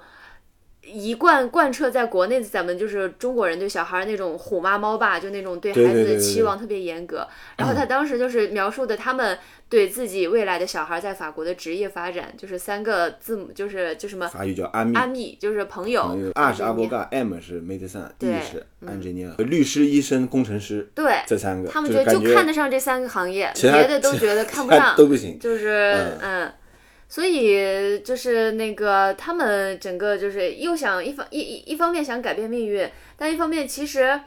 [0.89, 7.27] 一贯贯彻在国内，咱们就是中国人对小孩儿那种虎妈猫爸，就那种对孩子的期望特别严格。
[7.57, 9.37] 然后他当时就是描述的他们
[9.69, 14.95] 对自己未来的小孩在法国的职业发展，就是三个字母，就是就什么法语叫安密。
[14.95, 25.37] 阿密，就是朋友朋友，，R 是阿波阿嘎，M 是 medicine，E 对是 engineer，律师、医生、工程师对，这三个，他们觉得就看得上这三个行业，别的都觉得看不上，都不行。
[25.37, 26.51] 就是嗯
[27.09, 34.19] 所以就是那个他们整个就是又想一方一一一方面想改变命运，但一方面其实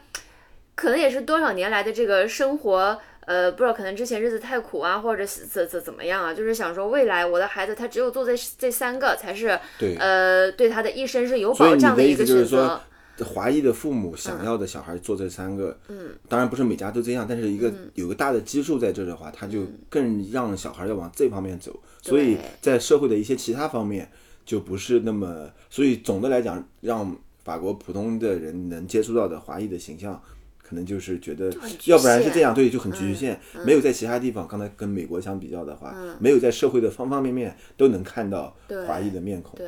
[0.75, 2.99] 可能也是多少年来的这个生活。
[3.27, 12.81] 呃，不知道，可能之前日子太苦啊，或者怎怎怎么样啊，就是想说未来我的孩子他只有做这这三个才是，对呃，对他的一生是有保障的一个选择。
[13.23, 17.91] 华裔的父母想要的小孩做这三个，嗯，当然不是每家都这样，但是一个嗯。
[17.95, 24.09] 有个大的基数在这的话，他就更让小孩要往这方面走，所以在社会的一些其他方面
[24.45, 30.21] 就不是那么，所以总的来讲，让法国普通的人能接触到的华裔的形象。
[30.63, 31.53] 可能就是觉得
[31.83, 36.15] 要不然是这样，对，就很局限，没有在其他地方，刚才跟美国相比较的话，嗯。
[36.17, 38.55] 没有在社会的方方面面都能看到
[38.87, 39.57] 华裔的面孔。
[39.57, 39.67] 对，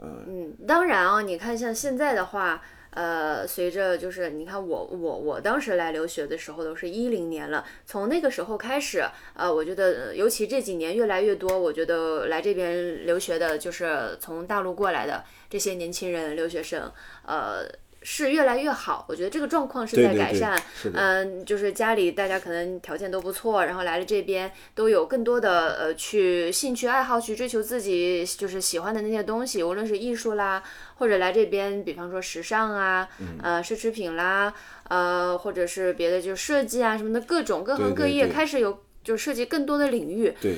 [0.00, 2.60] 嗯，当然啊，你看像现在的话，
[2.94, 9.04] 呃，随着就是你看我我我当时来留学的时候都是一零年了，从那个时候开始，
[9.34, 16.90] 呃，我觉得尤其这几年越来越多，我觉得来这边留学的就是从大陆过来的这些年轻人留学生，
[17.26, 17.66] 呃。
[18.06, 20.62] 是越来越好，我觉得这个状况是在改善。
[20.92, 30.62] 嗯，就是家里大家可能条件都不错，然后来了这边都有更多的呃去兴趣爱好去追求自己就是喜欢的那些东西，无论是艺术啦，
[30.96, 34.52] 或者来这边，比方说时尚啊，嗯呃奢侈品啦，
[34.90, 40.56] 呃或者是别的就设计啊什么的，各种各行各业开始有就涉及更多的领域，对，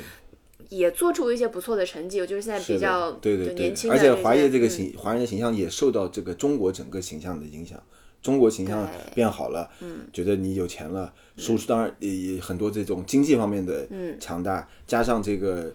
[0.69, 2.21] 也做出一些不错的成绩。
[2.21, 7.83] 我觉得现在比较对对对年，轻而且华业这个嗯形华人的形象也受到这个中国整个形象的影响。
[8.23, 13.87] 中国形象变好了，嗯，觉得你有钱了，输出当然也也很多这种经济方面的
[14.19, 15.73] 强大，加上这个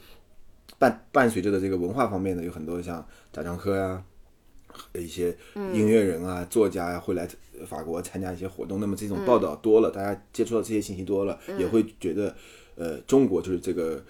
[0.77, 4.03] 伴伴随着的这个文化方面的有很多像贾樟柯呀、
[4.93, 7.25] 一些音乐人啊、作家呀、会来
[7.65, 8.81] 法国参加一些活动。
[8.81, 12.35] 那么这种报道多了，大家接触到这些信息多了，也会觉得，
[12.75, 14.03] 呃，中国就是这个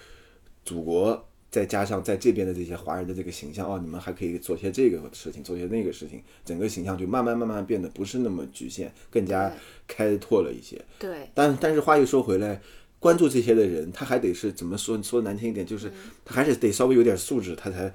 [0.64, 9.52] 祖国，再加上在这边的这些华人的这个形象，哦，你们还可以做些这个事情，做些那个事情，整个形象就慢慢慢慢变得不是那么局限，更加
[9.88, 10.80] 开拓了一些。
[10.98, 12.62] 对但但是话又说回来，
[13.00, 15.92] 关注这些的人，他还得是怎么说说难听一点，就是
[16.24, 17.92] 他还是得稍微有点素质，他才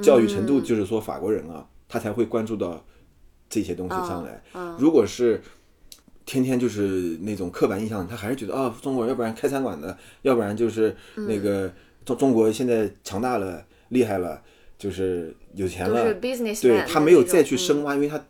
[0.00, 2.82] 教育程度，就是说法国人啊，他才会关注到
[3.50, 4.42] 这些东西上来。
[4.78, 5.42] 如果是
[6.32, 11.70] 天天就是那种刻板印象，他还是觉得啊、中国人要不然开餐馆的，要不然就是那个
[12.06, 14.42] 中中国现在强大了，厉害了，
[14.78, 18.24] 就是有钱了对他没有再去深挖，因为他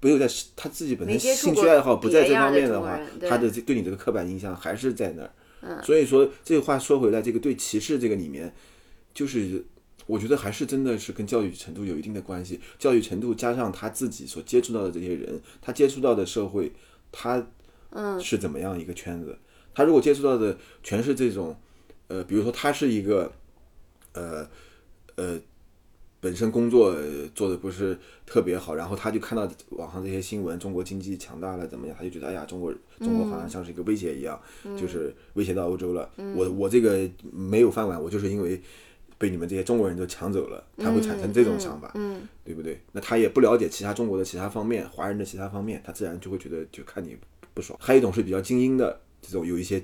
[0.00, 5.82] 没有在他自己本身兴趣爱好不在这方面的话他的这对你这个刻板印象还是在那儿。
[5.82, 8.54] 所以说这个话说回来，这个对歧视这个里面，
[9.12, 9.64] 就是
[10.06, 12.60] 我觉得还是真的是跟教育程度有一定的关系。
[12.78, 16.72] 教育程度加上他自己所接触到的这些人，他接触到的社会，
[17.10, 17.46] 他
[17.90, 19.38] 嗯是怎么样一个圈子？
[19.74, 21.56] 他如果接触到的全是这种，
[22.08, 23.30] 呃，比如说他是一个，
[24.12, 24.48] 呃，
[25.14, 25.40] 呃，
[26.20, 34.40] 本身工作呃做的不是特别好，然后他就看到网上这些新闻，中国经济强大了怎么样，他就觉得哎呀，中国中国好像像是一个威胁一样，
[34.76, 36.10] 就是威胁到欧洲了。
[36.34, 38.60] 我我这个没有饭碗，我就是因为
[39.18, 42.80] 被你们这些中国人都抢走了，他会产生这种想法，嗯对不对？
[42.92, 47.16] 那他也不了解其他中国的其他方面，华人的其他方面，他自然就会觉得就看你
[47.52, 47.78] 不爽。
[47.82, 49.82] 还有一种是比较精英的这种，有一些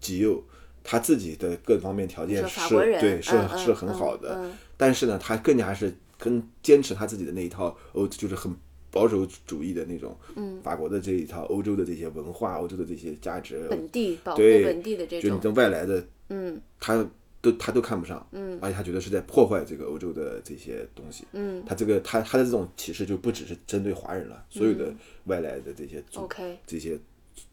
[0.00, 0.42] 极右，
[0.84, 2.70] 他自己的各方面条件是
[3.00, 8.54] 对是是很好的，但是呢，他更加是跟坚持他自己的那一套欧，就是很
[8.90, 17.04] 保守主义的那种，嗯法国的这一套欧洲的这些文化、欧洲的这些价值，本地保护对本地的这种，就你这外来的，嗯他
[17.42, 18.58] 都他都看不上，嗯。
[18.62, 21.24] 而且他觉得是在破坏这个欧洲的这些东西。
[21.32, 21.62] 嗯。
[21.66, 26.26] 他这个他他的这种歧视就不只是针对华人了，所有的外来的这些族
[26.66, 26.98] 这些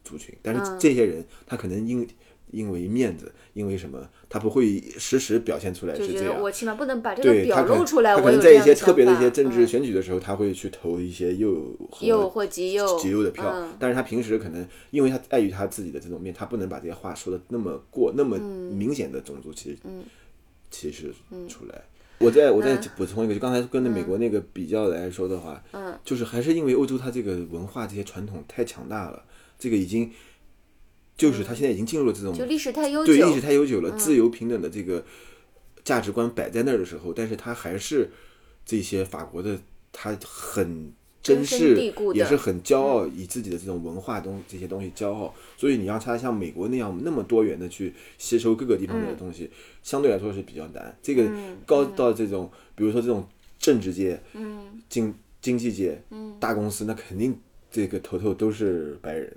[0.04, 0.80] 族群，但是嗯。
[0.80, 2.08] 这些人他可能因
[2.51, 6.41] 因为面子，因为什么，他不会时时表现出来是这样。
[6.41, 9.67] 我起码不能把这表露出来，他我可能在一些特别的一些政治嗯。
[9.67, 13.69] 选举的时候，他会去投一些右和右或极右极右的票，嗯。
[13.79, 19.77] 但是他平时可能因为他碍于他自己的这种面，他不能把这些话说的那么过那么嗯明显的种族歧
[20.71, 21.13] 歧视
[21.47, 21.81] 出来。
[22.19, 25.97] 我再我再嗯补充一个，就刚才跟那美国那个比较来说的话，嗯。
[26.03, 29.23] 就是还是因为欧洲它这个文化这些传统太强大了，
[29.57, 30.12] 这个已经
[31.19, 35.03] 就是他现在已经进入了这种就历史太悠对，久历史太悠久嗯了，自由平等的这个
[35.84, 38.10] 价值观摆在那儿的时候，但是他还是
[38.65, 39.60] 这些法国的，
[39.91, 41.75] 他很珍视
[42.13, 45.36] 也是很骄傲，以自己的这种文化东这些东西骄傲。
[45.58, 49.51] 所以你让他像美国那样那么多元的去吸收各个地方的东西，
[49.84, 50.97] 相对来说是比较难。
[51.03, 53.27] 这个嗯高到这种，比如说这种
[53.60, 57.38] 政治界、嗯经经济界、嗯大公司，那肯定
[57.69, 59.36] 这个头头都是白人。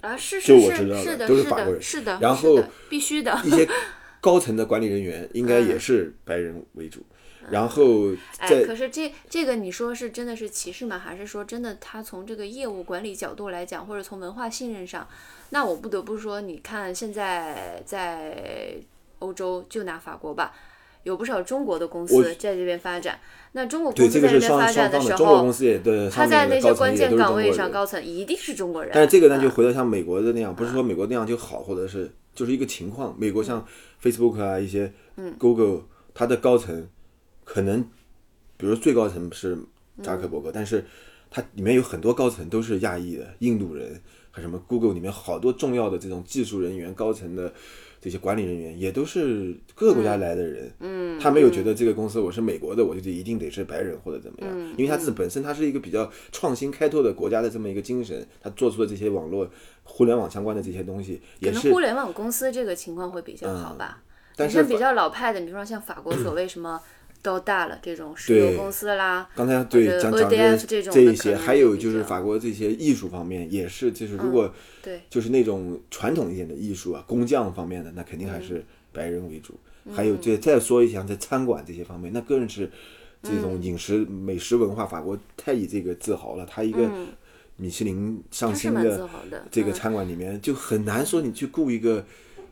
[0.00, 3.40] 啊，是就是我知道是的是是的，都是法国人是的，然后必须的。
[3.44, 3.68] 一些
[4.20, 7.04] 高层的管理人员应该也是白人为主，
[7.50, 10.98] 然后哎，可是这这个你说是真的是歧视吗？
[10.98, 15.06] 还是说真的他从这个业务管理角度来讲，或者从文化信任上，
[15.50, 18.76] 那我不得不说，你看现在在
[19.20, 20.54] 欧洲，就拿法国吧。
[21.06, 23.16] 有不少中国的公司在这边发展，
[23.52, 27.86] 那中国对公司在这边发展的时候，司也对他在那些关键岗位上，高。
[27.86, 28.90] 层一定是中国人。
[28.92, 33.14] 但是这个呢，啊就回到像美国的那样，不是说美国那样就好，或者是就是一个情况。
[33.16, 33.64] 美国像
[34.02, 36.88] Facebook 啊，一些嗯 Google，它的高层
[37.44, 37.80] 可能，
[38.56, 39.56] 比如最高层是
[40.02, 40.84] 扎克伯格，但是
[41.30, 47.52] 它里面有很多高层都是亚裔的、印度人，和什么 Google 里面好多重要的这种技术人员、高层的
[48.00, 50.70] 这些管理人员，也都是各个国家来的人。
[50.80, 59.50] 嗯，他没有觉得这个公司我是美国的，我就一定得是白人或者怎么样，因为他自己本身他是一个比较创新开拓的国家的这么一个精神，他做出的这些网络、
[59.82, 64.02] 互联网相关的这些东西，也是可能互联网公司这个情况会比较好吧。
[64.36, 66.78] 但是比较老派的，比如说像法国所谓什么
[67.22, 74.52] 都大了这种石油公司啦，刚才对讲讲 EDF 这一些，还有就是法国这些艺术方面也是，就是如果
[74.82, 79.54] 对就是那种传统一点的艺术啊，工匠方面的，那肯定还是白人为主。
[79.94, 82.68] 还有这再说一下，在餐馆这些方面，那更是
[83.22, 86.44] 这种饮食、美食文化，法国太以这个自豪了。
[86.44, 86.90] 他一个
[87.56, 89.08] 米其林上星的。
[89.50, 92.04] 这个嗯餐馆里面，就很难说你去雇一个，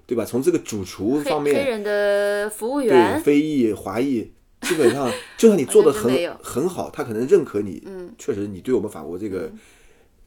[0.07, 0.24] 对吧？
[0.24, 4.31] 从这个主厨方面，黑人的服务对员，非裔、华裔，
[4.64, 7.83] 基本上就算你做的很很好，他可能认可你。
[7.87, 9.50] 嗯，确实你对我们法国这个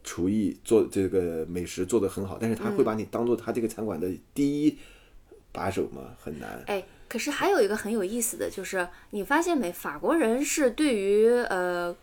[0.04, 4.78] 厨艺做这个美食做的很好，但是他会把你当做他这个餐馆的第一
[5.52, 6.16] 把手吗？
[6.18, 6.64] 很难。
[6.68, 9.72] 哎，可是还有一个很有意思的就是，你发现没？
[9.72, 11.96] 法国人是对于呃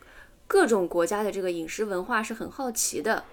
[0.47, 3.25] 各种国家的这个饮食文化是很好奇的，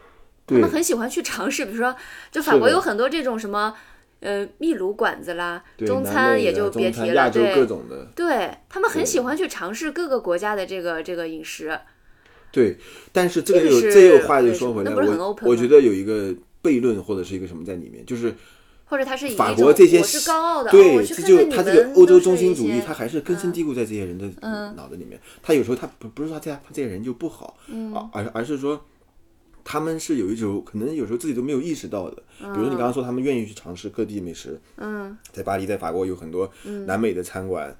[0.47, 1.65] 他们很喜欢去尝试。
[1.65, 1.95] 比如说，
[2.31, 3.75] 就法国有很多这种什么
[4.21, 11.77] 呃秘鲁馆子啦，中餐也就别提了，对种的，对，他们很喜欢去尝试各个国家的这个这个饮食。
[12.51, 12.77] 对。
[13.11, 18.33] 但是这个这个话又说回来，我我觉得有一个悖论或者是一个什么在里面，就是
[18.85, 24.25] 或者他是以法国这些高傲的，哦、对，这就他这个欧洲中心主义，他还是根深蒂固在这些人的
[24.75, 25.19] 脑子里面。
[25.41, 27.57] 他有时候他不不是说这样，他这些人就不好，
[27.93, 28.85] 啊而而是说
[29.63, 32.23] 他们是有一种可能有时候自己都没有意识到的。
[32.39, 36.51] 比如你刚刚说他们愿意去尝试各地美食，嗯，在巴黎，在法国有很多
[36.85, 37.75] 南美的餐馆。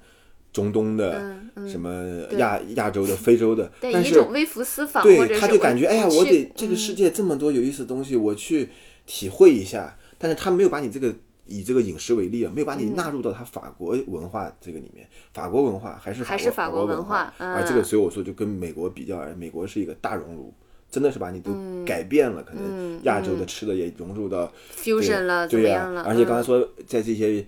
[0.52, 8.68] 中东的、嗯什么亚亚洲的、 非洲的，对但是以一种微服私访，对，他就感觉哎呀，我得这个世界这么多有意思的东西，我去
[9.06, 9.96] 体会一下。
[10.18, 11.10] 但是他没有把你这个
[11.46, 15.08] 以这个饮食为例啊，没有把你嗯纳入到他法国文化这个里面。
[15.32, 20.52] 法国文化还是还是法国文文化而这个嗯所以我说就跟美国比较而言，美国是一个大熔炉。
[20.92, 25.90] 真的是把你都嗯改变了，可能亚洲的吃的也融入到 fusion 了，怎对呀？
[26.06, 27.42] 而且刚才嗯说，在这些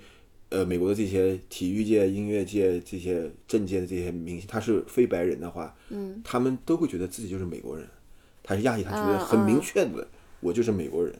[0.48, 7.87] 呃美国的这些体育界、音乐界、这些政界的这些明星，他是非白人的话，嗯，他们都会觉得自己就是美国人。
[8.42, 10.09] 他是亚裔，他觉得很明确的，
[10.40, 11.14] 我就是美国人。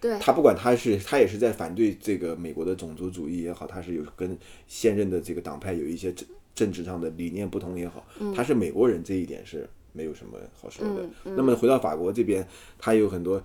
[0.00, 11.08] 对他不管他是他也是在反对这个美国的种族主义也好，他是有跟现任的这个党派有一些政政治上的理念不同也好，他是美国人这一点是没有什么好说的。
[11.36, 12.46] 那么回到法国这边，
[12.78, 13.42] 他有很多，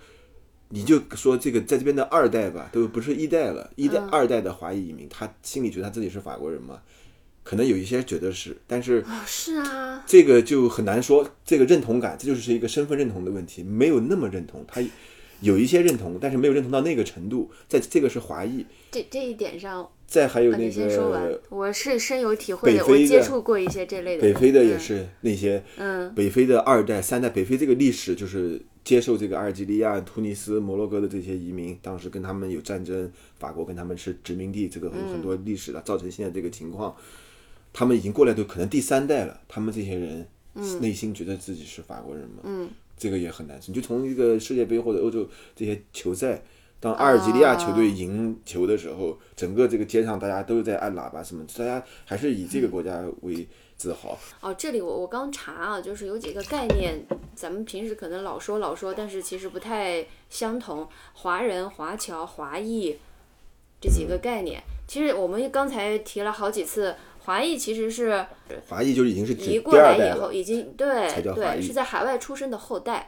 [0.69, 6.81] 你就说这个在这边的二代吧，都不是一代了，一代、二代的华裔移民，他心里觉得他自己是法国人嘛？
[7.43, 14.79] 可能有一些觉得是，但是哦是啊，这个就很难说，这个认同感，这就是一个身份认同的问题，没有那么认同，他
[15.39, 33.09] 有一些认同，但是没有认同到那个程度，在这个是华裔，这这一点上，再还有那啊你先说完个，我是深有体会的，我接触过一些这类的，北非的也嗯，是那些，嗯北非的二代、三代，北非这个历史就是接受这个阿尔及利亚、突尼斯、摩洛哥的这些移民，当时跟他们有战争，
[33.39, 36.93] 法国跟他们是殖民地，这个有很多历史了，造成现在这个情况。
[37.71, 40.27] 他们已经过来都可能第三代了，他们这些人
[40.81, 42.41] 内心觉得自己是法国人嘛？
[42.43, 43.69] 嗯，这个也很难受。
[43.69, 46.43] 你就从一个世界杯或者欧洲这些球赛，
[46.81, 54.17] 当阿尔及利亚球队赢球的时候，整个这个街上大家都在按喇叭，什么，大家还是以这个国家为自豪。
[54.41, 57.05] 哦，这里我我刚查啊，就是有几个概念，
[57.35, 60.87] 咱们平时可能老说老说，但是其实不太相同。
[61.13, 62.97] 华人、华侨、华裔
[63.79, 66.95] 这几个概念，其实我们刚才提了好几次。
[67.23, 68.25] 华裔其实是
[68.67, 73.07] 华裔，就是已经是移过来以后，已经对对，是在海外出生的后代，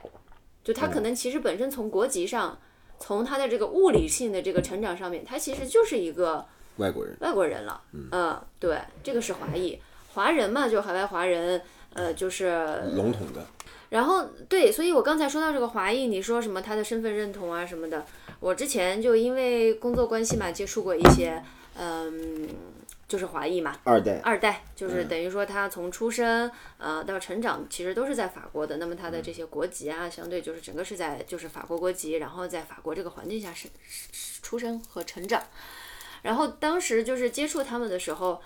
[0.64, 2.60] 就他可能其实本身从国籍上，
[3.06, 6.46] 从他的这个物理性的这个成长上面，他其实就是一个
[6.78, 7.18] 外国人。
[7.20, 7.82] 外国人了。
[7.92, 9.78] 嗯，对，这个是华裔，
[10.14, 11.62] 华人嘛，就海外华人，
[11.94, 13.46] 呃，就是笼统的。
[13.90, 18.06] 然后对，所以我刚才说到这个华裔，你说什么他的身份认同啊什么的，
[18.40, 21.44] 我之前就因为工作关系嘛，接触过一些，
[21.78, 22.48] 嗯。
[23.14, 26.50] 就是华裔嘛，二代，二代就是等于说他从出生
[26.80, 28.78] 呃到成长，其实都是在法国的。
[28.78, 33.70] 那么他的这些国籍啊，相对就是整个是在就是法国国籍，然后在法国这个环境下生
[34.42, 35.44] 出生和成长。
[36.24, 38.42] 然后当时就是接触他们的时候，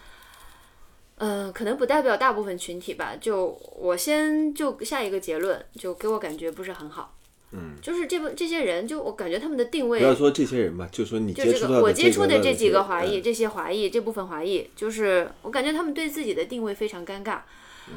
[1.15, 3.15] 嗯，可能不代表大部分群体吧。
[3.15, 7.16] 就我先就下一个结论，就给我感觉不是很好。
[7.51, 17.39] 嗯，就是这部这些人，就我感觉他们的定位，不要说这些人吧，就说你就这个我接触的这几个华裔，这些华裔这部分华裔，就是我感觉他们对自己的定位非常尴尬。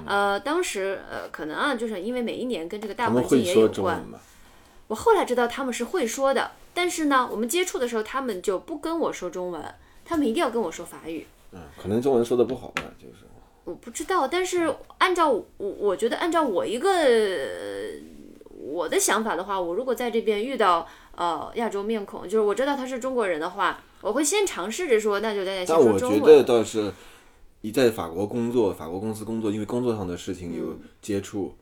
[0.07, 4.07] 呃，当时呃，可能啊，就是因为每一年跟这个大环境也有关。
[4.87, 9.61] 我后来知道他们是会说的，但是呢，我们接触的时候，他们就不跟我说中文，
[10.05, 11.27] 他们一定要跟我说法语。
[11.51, 13.25] 嗯，可能中文说的不好吧，就是。
[13.65, 16.91] 我不知道，但是按照我，我觉得按照我一个。
[18.71, 26.01] 我的想法的话，我如果在这边遇到呃亚洲面孔，就是我知道他是中国人的话，我会先尝试着说，那就大家先说中文。
[26.01, 26.93] 但我觉得倒是，
[27.63, 31.55] 你在法国工作，法国公司工作，因为工作上的事情有接触，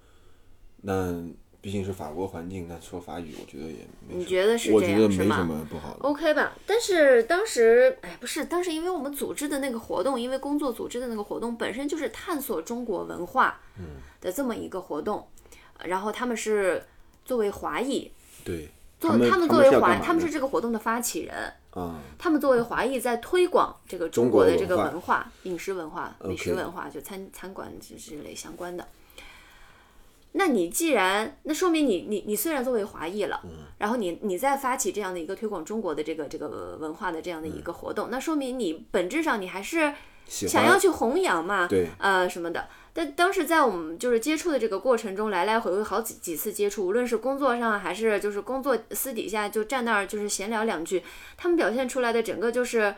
[0.83, 1.25] 那
[1.61, 5.37] 毕竟是法国环境，那说法语，我觉得也你觉得是这样是吗？
[5.39, 6.01] 没什么不好的。
[6.01, 6.53] OK 吧？
[6.67, 13.61] 但是当时，哎，不是，当时因为我们组织的那个活动，因为工作组织的那个活动本身就是探索中国文化
[14.21, 15.27] 的这么一个活动。
[15.85, 16.83] 然后他们是
[17.29, 18.11] 作为华裔，
[18.43, 22.01] 对，作他们作为华，他们是这个活动的发起人啊。
[22.19, 28.89] 他们作为华裔在推广这个中国的这个文化、饮食文化、美食文化，就餐餐馆之之类相关的。
[30.33, 33.43] 那你既然，那说明你你你虽然作为华裔了，
[33.77, 39.93] 然后你你在发起这样的一个推广中国的这个这个文化的这样的一个活动，那说明你本质上你还是
[40.27, 42.69] 想要去弘扬嘛，对，呃什么的。
[42.99, 51.05] 但当时在我们就是接触的这个过程中，来来回回好几几次接触，无论是工作上还是就是工作私底下就站那儿就是闲聊两句，
[51.37, 52.97] 他们表现出来的整个就是。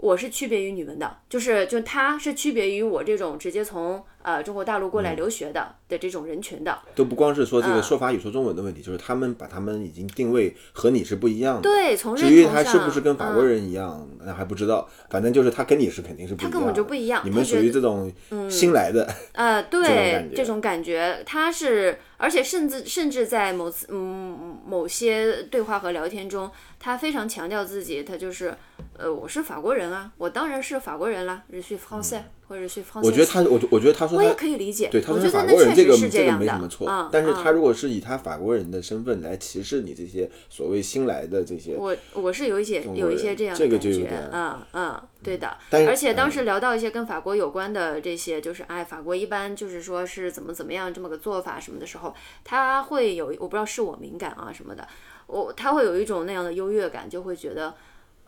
[0.00, 11.62] 我是区别于你们的，就是就他是区别于我这种直接从呃中国大陆过来留学的的这种人群的，都不光是说这个说法语说中文的问题，就是他们把他们已经定位和你是不一样的。
[11.62, 14.88] 对，从至于他是不是跟法国人一样，那还不知道。
[15.10, 16.50] 反正就是他跟你是肯定是不一样。
[16.50, 17.20] 他根本就不一样。
[17.24, 18.10] 你们属于这种
[18.48, 19.06] 新来的。
[19.32, 28.52] 呃， 对，这种感觉，他是，而且甚至甚至在某次嗯某些对话和聊天中，他非常强调自己，他就是。
[28.96, 33.00] 呃，我是法国人啊，我当然是法国人啦，日系法塞或者是法。
[33.02, 37.08] 我觉得他，我我觉得他说我也可以理解，对，他是法国人，这个这个没什么错。
[37.10, 45.56] 但是他如果是以他法国人的身份来歧视你这些所谓新来的这些，我我是有一些有一些这样的感觉，嗯嗯，对的。
[45.70, 52.14] 而且当时聊到一些跟法国有关的这些，就是哎，法国一般就是说是怎么怎么样这么个做法什么的时候，
[52.44, 54.86] 他会有我不知道是我敏感啊什么的，
[55.30, 57.74] 我他会有一种那样的优越感，就会觉得。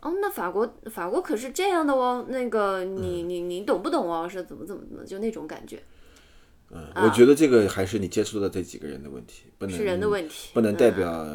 [0.01, 4.27] 哦，那法国法国可是这样的哦，那个你你你懂不懂哦？
[4.27, 5.81] 是怎么怎么怎么就那种感觉。
[6.71, 11.25] 嗯，我觉得这个还是你接触的这几个人的问题，不能是人的问题，不能代表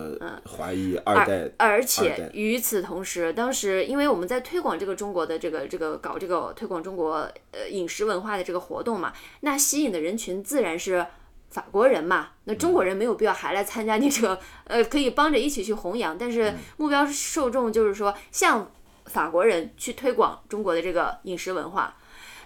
[0.44, 1.50] 华裔二代。
[1.56, 11.06] 而且与此同时，当时因为我们在推广这个中国的这个这个搞这个推广中国呃饮食文化的这个活动嘛，那吸引的人群自然是。
[11.50, 18.70] 法国人嘛，那中国人没有必要还来参加你这个， 呃，可以帮着一起去弘扬，但是目标受众就是说，向
[19.06, 21.96] 法国人去推广中国的这个饮食文化，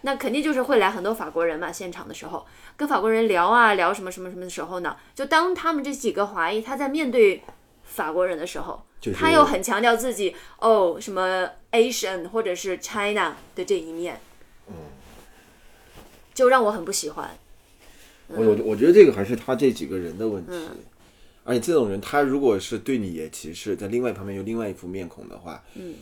[0.02, 1.72] 那肯定就是会来很多法国人嘛。
[1.72, 2.46] 现场的时候
[2.76, 7.42] 跟法国人聊啊，聊什么什么什么的时候呢，就当他们这几个华裔他在面对
[7.82, 8.86] 法国人的时候，
[9.18, 14.20] 他又很强调自己哦什么 Asian 或者是 China 的这一面，
[14.68, 14.74] 嗯
[16.32, 17.36] 就让我很不喜欢。
[18.36, 20.52] 我我我觉得这个还是他这几个人的问题，
[21.44, 25.94] 而且这种人，他如果是对你也歧视，在另外一方面又另外一副面孔的话，嗯，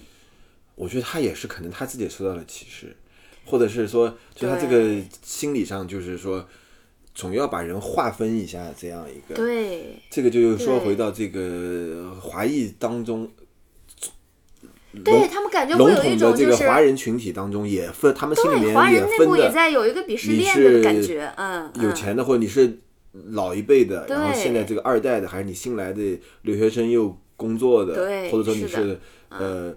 [0.74, 2.95] 我觉得他也是可能他自己也受到了歧视，
[3.45, 6.47] 或者是说，就他这个心理上就是说，
[7.14, 9.97] 总要把人划分一下这样一个，对。
[10.11, 13.31] 这个就又说回到这个华裔当中，
[15.05, 21.84] 对，他们感觉有一统的这个种就是华人群体当中也分，他们心里对面华人内部也分的在有一个鄙视你链是的感觉，嗯，嗯。
[21.84, 22.78] 有钱的，或者你是
[23.30, 29.74] 老一辈的，然后现在这个二代的，还是你新来的留学生又工作的，对或者说你是呃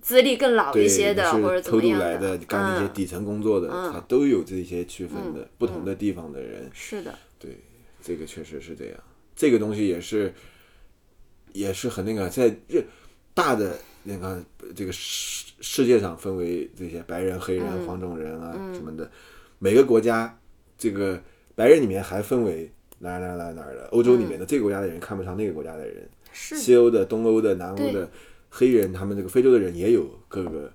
[0.00, 3.92] 资历更老一些的，你或者是偷渡怎么样来的，干那些嗯，底层工作的，嗯。
[3.92, 7.58] 他都有这些区分的，不同的地方的人，是的，对，
[8.02, 8.94] 这个确实是这样。
[9.34, 10.32] 这个东西也是，
[11.52, 12.82] 也是很那个，在这
[13.34, 14.40] 大的那个
[14.74, 19.10] 这个世世界上分为这些白人、黑人、嗯黄种人啊什么的，
[19.58, 20.38] 每个国家
[20.78, 21.20] 这个
[21.54, 28.08] 白人里面还分为哪儿哪儿哪儿哪儿的，欧洲里面的这个国家的人看不上那个国家的人，西欧的、东欧的、南欧对的
[28.48, 30.72] 黑人，他们这个非洲的人也有各个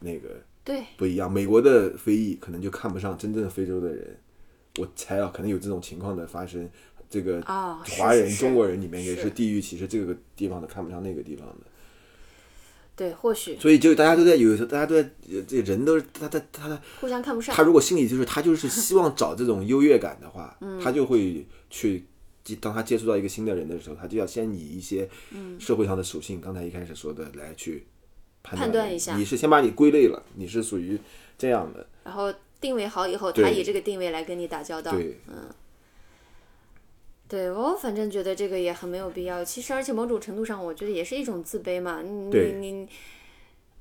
[0.00, 0.30] 那个
[0.64, 1.32] 对，不一样。
[1.32, 4.18] 美国的非裔可能就看不上真正非洲的人，
[4.78, 6.68] 我猜啊，可能有这种情况的发生。
[7.10, 11.66] 这个华人、中国人里面也是是地域歧视，这个地方的看不上那个地方的，
[12.96, 15.08] 对，或许所以就大家都在有时候大家都在
[15.46, 22.04] 这人都是他他他他互相看不上他，如果心里就是他就是希望找这种优越感的话，嗯他就会去。
[22.60, 25.08] 当他接触到一个新的人的时候，他就要先以一些
[25.58, 27.86] 社会上的属性，刚才一开始说的来去
[28.42, 31.00] 判断一下你是先把你归类了，你是属于
[31.38, 32.30] 这样的，然后
[32.60, 35.18] 定位好以后，他以这个定位来跟你打交道，对，
[37.34, 39.44] 对我反正觉得这个也很没有必要。
[39.44, 42.00] 其实，而且某种程度上，我觉得也是一种自卑嘛。
[42.00, 42.88] 你对你你，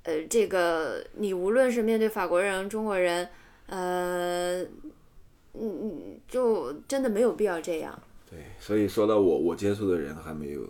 [0.02, 3.30] 呃，这个你无论是面对法国人、中国人，
[3.68, 4.70] 呃，嗯
[5.54, 8.02] 嗯，就真的没有必要这样。
[8.28, 10.68] 对，所以说到我，我接触的人还没有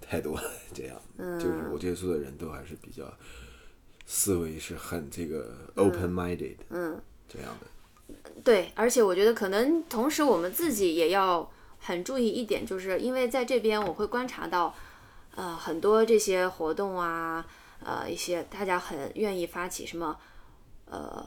[0.00, 0.40] 太多
[0.72, 3.12] 这样，嗯就是我接触的人都还是比较
[4.06, 6.96] 思维是很这个 open minded，嗯，
[7.28, 8.14] 这样的。
[8.44, 11.50] 对，而且我觉得可能同时我们自己也要
[11.80, 14.74] 很注意一点，就是因为在这边我会观察到，
[15.34, 17.44] 呃，很多这些活动啊，
[17.84, 20.16] 呃，一些大家很愿意发起什么，
[20.86, 21.24] 呃，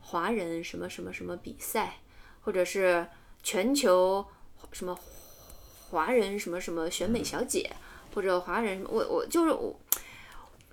[0.00, 1.96] 华人什么什么什么比赛，
[2.42, 3.06] 或者是
[3.42, 4.24] 全球
[4.72, 4.98] 什么
[5.90, 7.70] 华人什么什么选美小姐，
[8.14, 9.74] 或者华人什么，我我就是我。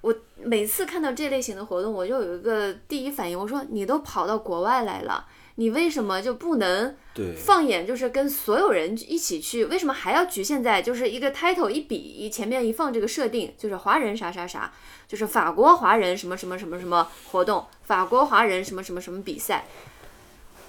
[0.02, 6.96] 我每次看到这类型的活动，我就有一个第一反应，我说你都跑到国外来了，你为什么就不能，
[7.38, 9.66] 放眼就是跟所有人一起去？
[9.66, 14.72] 为什么还要局限在就是一个 title 一比一前面一放这个设定，就是华人啥啥啥，
[15.08, 19.66] 就是法国华人什么什么什么什么活动，法国华人什么什么什么比赛？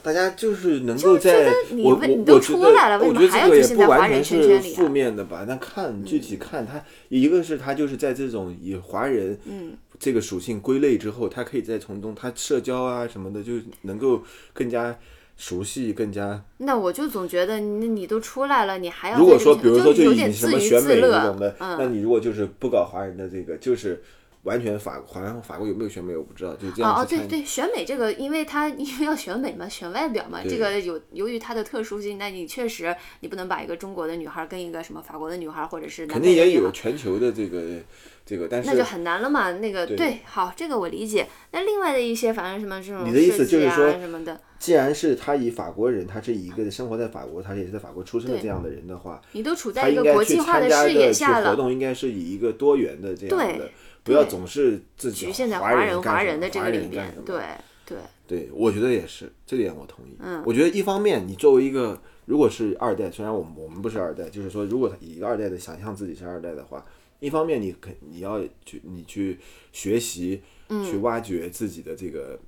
[0.04, 5.44] 大家就是能够在你我为你都我我觉得出来了为我什么还要局觉得这个也限在华人不完全是圈圈里啊负面的吧？
[5.48, 14.22] 那看具体看他，一个是他就是在这种以华人嗯这个属性归类之后，他可以再从中他社交啊什么的，就能够
[14.52, 14.98] 更加
[15.36, 21.94] 熟悉，更加那我就总觉得你你都出来了，你还要如果说，比如说，就有以点自娱什么选美自乐这种的，那嗯。
[21.94, 24.02] 你如果就是不搞华人的这个，就是
[24.44, 27.28] 完全法，好像法国有没有选美我不知道，就这哦哦，样去参。
[27.28, 37.80] 对对，选美这个，因为他因为要选美嘛，选外表嘛，这个有由于它的特殊性，那你确实你不能把一个中国的女孩跟一个什么法国的女孩或者是南肯定也有全球的这个
[38.26, 39.52] 这个，但是那就很难了嘛。
[39.52, 41.28] 那个对对，好，这个我理解。
[41.52, 53.70] 那另外的一些，反正什么这种你的意思就是说什么的，既然是他以法国人，他是一个生活在法国，他也是在法国出生的这样的人的话，你都处他在一个国际化参加视野的下了，去活动，应该是以一个多元的这样对的，
[54.02, 57.16] 不要总是自己局限在华华人华人的这个里华人干什。
[57.16, 60.16] 么边对对，对，我觉得也是，这点我同意。
[60.18, 66.84] 嗯我觉得一方面，你作为一个如果是二代，虽然我们我们不是二代，就是说，如果以一个二代的想象自己是二代的话，
[67.20, 69.38] 一方面你肯你要去你去
[69.72, 72.38] 学习，嗯去挖掘自己的这个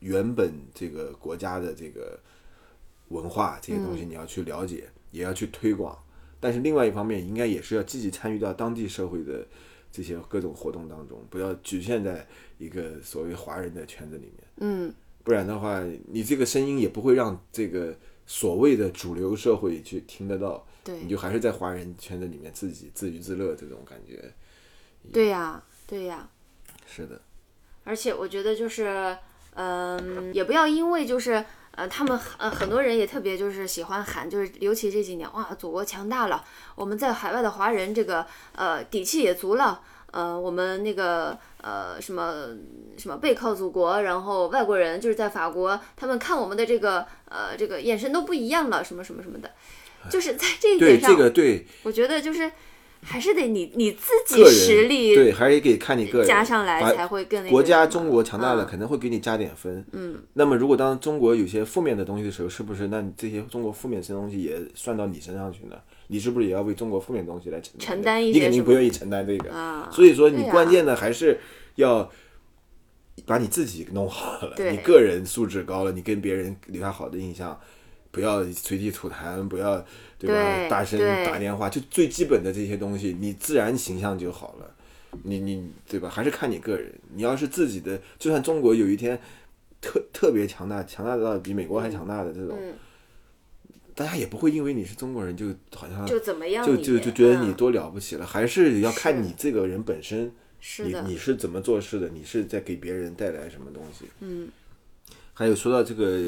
[0.00, 2.18] 原本这个国家的这个
[3.08, 5.98] 文化这些东嗯西，你要去了解，也要去推广。
[6.40, 9.46] 但是另外一方面，应该也是要积极参与到当地社会的
[9.90, 12.26] 这些各种活动当中，不要局限在
[12.58, 14.44] 一个所谓华人的圈子里面。
[14.56, 24.32] 嗯，不然的话，你这个声音也不会让这个所谓的主流社会去听得到，对你就还是在华人圈子里面自己自娱自乐这种感觉。
[25.12, 26.28] 对呀对呀。
[26.86, 27.20] 是的，
[27.82, 29.16] 而且我觉得就是，
[29.54, 39.80] 嗯、也不要因为就是，呃，他们呃很多人也特别就是喜欢喊，就是尤其这几年，哇，祖国强大了，我们在海外的华人这个呃底气也足了，
[40.12, 42.48] 呃，我们那个呃什么
[42.98, 49.50] 什么背靠祖国，然后外国人就是在法国，他们看我们的这个呃这个眼神都不一样了，什么什么什么的，
[50.10, 52.50] 就是在这一对点上，这个对我觉得就是
[53.02, 59.84] 还是得你你自己实力对，还是得看你个人加上来才会更国家中国强大了，嗯可能会给你加点分。
[59.92, 65.76] 嗯，那么如果当中国有些负面的东西的时候，是不是那你这些中国负面的东西也算到你身上去呢？
[66.06, 67.86] 你是不是也要为中国负面的东西来承担？
[67.86, 69.50] 承担一你些什么肯定不愿意承担这个。
[69.50, 71.38] 啊，所以说，你关键的还是
[71.76, 72.10] 要
[73.26, 77.58] 把你自己弄好了，对你个人素质高了，你跟别人留下好的印象，
[78.14, 79.84] 不要随地吐痰，不要
[80.16, 80.34] 对吧？
[80.34, 84.74] 对大声打电话，就最基本的这些东西，你自然形象就好了。
[85.24, 86.08] 你你对吧？
[86.08, 86.92] 还是看你个人。
[87.14, 89.20] 你要是自己的，就算中国有一天
[89.80, 92.72] 特特别强大，强大到比美国还强大的这种，嗯
[93.96, 100.32] 大家也不会因为你是中国人就好像就怎么样就就就觉得你嗯多了不起了，还是要看你这个人本身。
[100.78, 102.08] 你你是怎么做事的？
[102.08, 104.06] 你是在给别人带来什么东西？
[104.20, 104.48] 嗯，
[105.34, 106.18] 还有说到这个，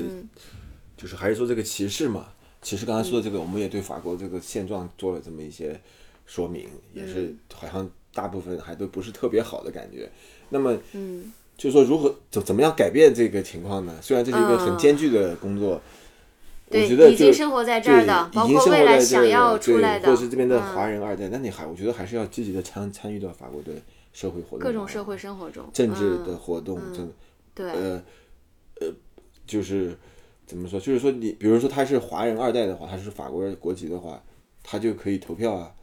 [0.97, 2.29] 就是还是说这个歧视嘛。
[2.63, 5.81] 其实刚才说的这个，我们也对法国这个现状做了这么一些
[6.25, 10.11] 说明，也是好像大部分还都不是特别好的感觉。
[10.49, 13.95] 那么，嗯，就是说如何怎怎么样改变这个情况呢？
[14.03, 15.81] 虽然这是一个很嗯艰巨的工作，
[16.69, 23.71] 我对觉得就已经生活在这儿的包括未来想要出来的或者是这边的嗯华人二代，那你还我觉得还是要积极的参参与到法国的
[24.13, 27.13] 社会活动各种社会生活中，政治嗯的活动，政
[27.55, 28.03] 对，呃
[28.81, 28.89] 呃，
[29.47, 29.97] 就是
[30.47, 30.79] 怎么说？
[30.79, 34.23] 就是说你，比如说他是华人二代的话，他是法国国籍的话，
[34.63, 35.75] 他就可以投票啊，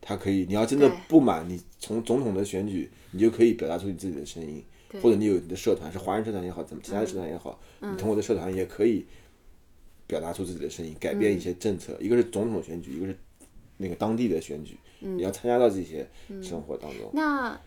[0.00, 4.64] 他可以，你要真的不满，你从总统的选举，你就可以表达出你自己的声音，
[5.02, 9.04] 或者你有你的社团，是华人社团也好，怎么其他的社团也好，嗯你通过的社团也可以
[10.06, 13.18] 表达出自己的声音，改变一些政策，一个是总统选举，一个是
[13.76, 16.08] 那个当地的选举，嗯你要参加到这些
[16.42, 17.10] 生活当中。
[17.12, 17.60] 那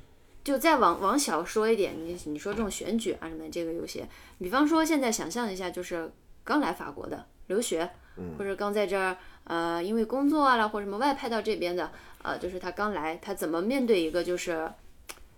[0.43, 4.07] 就再往往小说一点，你你说这种选举啊什么，这个有些，
[4.39, 6.09] 比方说现在想象一下，就是
[6.43, 7.89] 刚来法国的留学，
[8.37, 14.69] 或者刚在这儿呃因为工作啊啦或者什么外派到这边的，呃，就是他刚来，他怎么面对一个就是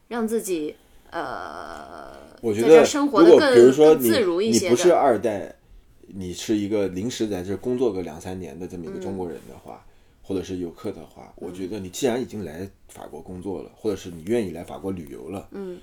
[0.07, 0.75] 让自己
[1.11, 5.55] 呃我觉得，如果生活的更比如说你更自如一些你不是，二代，
[6.07, 9.85] 你是一个临时在这儿工作个两三年的这么一个嗯中国人的话，
[10.23, 15.79] 或者是游客的话，我觉得你既然已经来法国工作了，或者是你愿意来法国旅游了，嗯，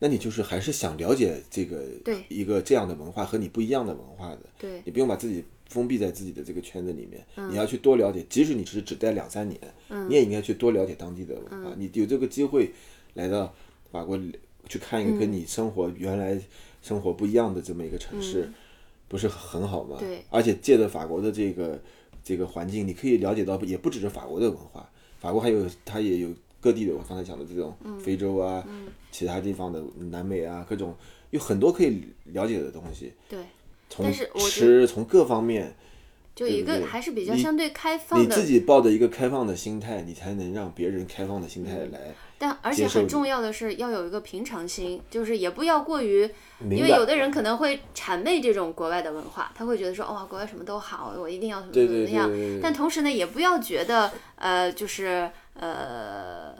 [0.00, 2.24] 那你就是还是想了解这个对。
[2.28, 4.82] 一个这样的文化和你不一样的文化的，对。
[4.84, 7.50] 你不用把自己封闭在自己的这个圈子里面，嗯。
[7.52, 9.60] 你要去多了解，即使你只是只待两三年，
[10.08, 11.64] 你也应该去多了解当地的文嗯。
[11.64, 11.72] 化。
[11.76, 12.72] 你有这个机会
[13.14, 13.54] 来到
[13.92, 14.18] 法国
[14.68, 15.18] 去看一个嗯。
[15.18, 16.40] 跟你生活、原来
[16.82, 18.50] 生活不一样的这么一个城市，
[19.06, 19.98] 不是很好吗？
[20.00, 20.24] 嗯对。
[20.30, 21.78] 而且借着法国的这个
[22.24, 26.30] 这个环境，你可以了解到，也不只是法国的文化，法国还有它也有
[26.60, 28.64] 各地的，我刚才讲的这种嗯非洲啊，
[29.10, 30.94] 其他地方的南美啊，各种
[31.30, 33.12] 有很多可以了解的东西。
[33.28, 33.38] 对，
[33.88, 35.74] 从但是我觉吃，从各方面，
[36.34, 42.00] 就一个还是比较相对开放的你自己抱着一个开放的心态，你才能让别人开放的心态嗯来。
[42.42, 46.22] 但而且很重要的是要有一个平常心，就是也不要过于，
[46.70, 52.26] 因为有的人可能会谄媚这种国外的文化，他会觉得说，哇，国外什么都好，我一定要怎么怎么样。
[52.30, 56.54] 对对对但同时呢，也不要觉得，呃，就是呃，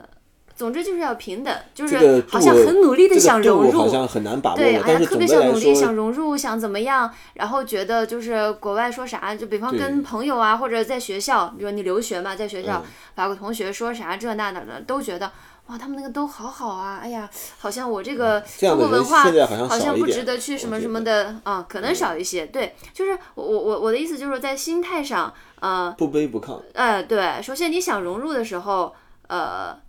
[0.55, 10.03] 总之就是要平等，就是好像很努力的想融入，对好像很难把握对，的，哎呀，但是总特别想努力，想融入，想怎么样，然后觉得就是国外说啥，就比方跟。
[10.03, 12.89] 朋友啊，或者在学校，比如你留学嘛，在学校嗯。
[13.15, 15.31] 法国同学说啥这那的的，都觉得
[15.67, 19.23] 哇，他们那个都好好啊，哎呀，好像我这个中国文化
[19.67, 22.45] 好像不值得去什么什么的啊，可能少一些。
[22.47, 26.59] 对，就是我我我我的意思就是在心态上，呃不卑不亢。
[26.73, 28.93] 呃，对，首先你想融入的时候，
[29.27, 29.79] 呃，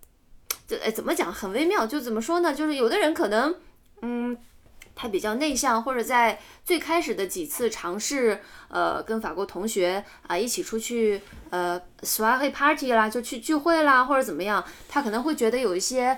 [0.68, 2.54] 这哎怎么讲很微妙，就怎么说呢？
[2.54, 3.52] 就是有的人可能，
[4.02, 4.36] 嗯，
[5.02, 16.16] 他比较内向，或者在最开始的几次尝试，呃，跟法国同学啊、一起出去，呃 s w a g party 啦，就去聚会啦，或者怎么样，他可能会觉得有一些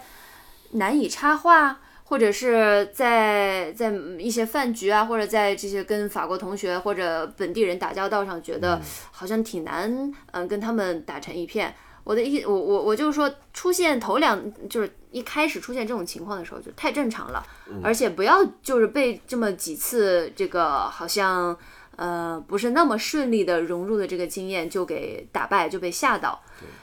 [0.73, 1.81] 难以插话。
[2.07, 8.79] 或者是在在一些饭局啊，或者在这些跟法国同学或者本地人打交道上，觉得
[9.11, 11.75] 好像挺难，嗯，跟他们打成一片。
[12.05, 17.45] 我的意，我我我就是说，出现头两就是一开始出现这种情况的时候，就太正常了，
[17.83, 21.57] 而且不要就是被这么几次这个好像
[21.97, 26.41] 呃不是那么顺利的融入的这个经验就给打败，就被吓到，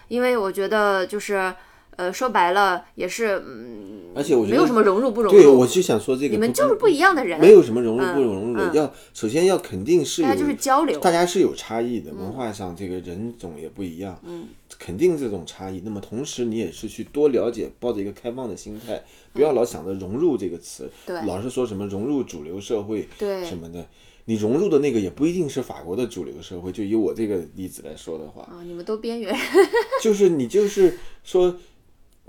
[0.07, 1.53] 因为我觉得就是。
[2.01, 14.45] 呃，说白了也是，嗯，而且我觉得没有什么融入不融入对，我就想说这个，你们就是不一样的人，没有什么融入嗯不融入的，嗯要首先要肯定是有大家就是交流，大家是有差异的，文化上这个人种也不一样，嗯，
[14.79, 15.83] 肯定这种差异。
[15.85, 23.85] 那么同时你也是去多了解，抱着一个开放的心态，不要老想着融入这个词，嗯对老是说什么融入主流社会，对什么的。
[24.25, 29.35] 你融入的那个也不一定是法国的主流社会，就以我这个例子来说的话，啊，你们都边缘，
[29.99, 31.57] 就是你就是说，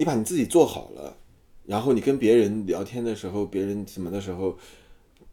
[0.02, 1.16] 你把你自己做好了，
[1.64, 4.58] 然后你跟别人聊天的时候，别人什么的时候，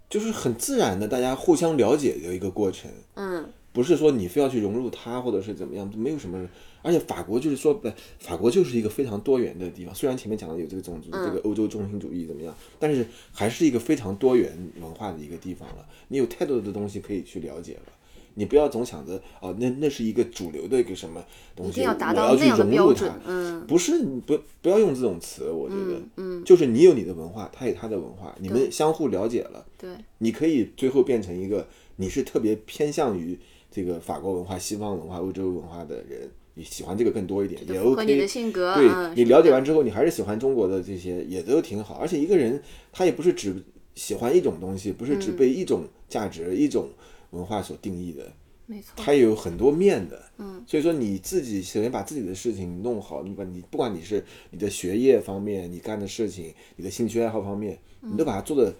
[0.07, 2.91] 就是很自然的，大家互相了解的一个过程。
[3.15, 6.47] 嗯，不是说你非要去融入他，或者是怎么样，没有什么。
[6.83, 9.95] 而且法国就是说，不，法国就是一个非常多元的地方。
[9.95, 13.03] 虽然前面讲的有这个种族、这个欧洲中心主义怎么样，但是
[13.33, 15.83] 还是一个非常多元文化的一个地方了。
[16.09, 17.91] 你有太多的东西可以去了解了。
[18.39, 21.21] 你不要总想着哦，那那是一个主流的一个什么
[21.53, 31.67] 东西，一定要达我要去到那样的融入它标准。，嗯，不是，你不不要用这种词，我觉得，嗯，就是你有你的文化，他有他的文化，你们相互了解了，对，你可以最后变成一个
[31.97, 33.37] 你是特别偏向于
[33.69, 38.25] 这个法国文化、西方文化、欧洲文化的人，你喜欢这个更多一点也 OK，你的。
[38.25, 41.95] 性格，对嗯，你了解完之后，你还是喜欢中国的这些，也都挺好。
[41.95, 42.61] 而且一个人
[42.93, 43.53] 他也不是只
[43.95, 46.89] 喜欢一种东西，不是嗯只被一种价值、一种
[47.31, 48.31] 文化所定义的。
[48.65, 58.75] 没错，它有很多面的，嗯，所以说你自己首先把自己的事情弄好，你把你不管你是你的学业方面，你干的事情，你的兴趣爱好方面，你都把它做的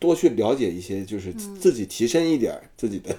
[0.00, 3.16] 多去了解一些，就是自自己提升一点 自己的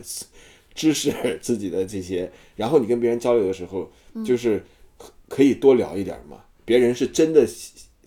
[0.73, 3.89] 知识， 自己的这些，然后你跟别人交流的时候，
[4.25, 4.61] 就是
[4.97, 7.47] 可可以多聊一点儿嘛，别人是真的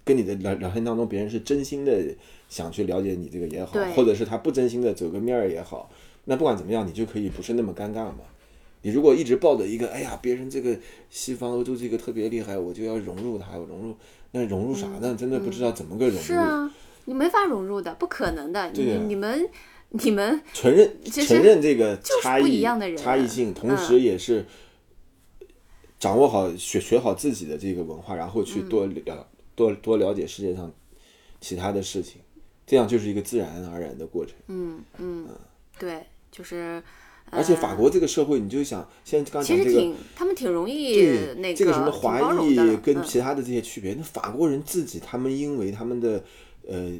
[0.04, 2.04] 跟你的聊聊天当中，别人是真心的
[2.50, 5.90] 想去了解你这个也好，或者是他不真心的走个面儿也好。
[6.28, 8.18] 那不管怎么样，你就可以不是那么尴尬嘛。
[8.82, 13.96] 你如果一直抱着一个，哎呀，别人这个西方欧洲这个特别厉害，我就要融入他，我融入，
[14.32, 15.16] 那融入啥呢？
[15.18, 16.22] 真的不知道怎么个融入。
[16.22, 16.70] 是啊，
[17.06, 19.48] 你没法融入的，不可能的，你你们
[19.88, 24.44] 你们 承认承认这个就是差异不一样的人差异性，同时也是
[25.98, 30.70] 掌握好学学好自己的这个文化，然后去多嗯了、多多了解世界上
[31.40, 32.20] 其他的事情，
[32.66, 34.34] 这样就是一个自然而然的过程。
[34.46, 35.26] 嗯嗯，
[35.78, 36.04] 对，
[36.38, 36.80] 就是。
[37.30, 39.70] 而且法国这个社会，你就想，现在刚讲这个。
[39.70, 40.94] 挺，他们挺容易
[41.54, 46.24] 这个什么华裔跟嗯其他的这些区别，那法国人自己，他们因为他们的
[46.66, 46.92] 呃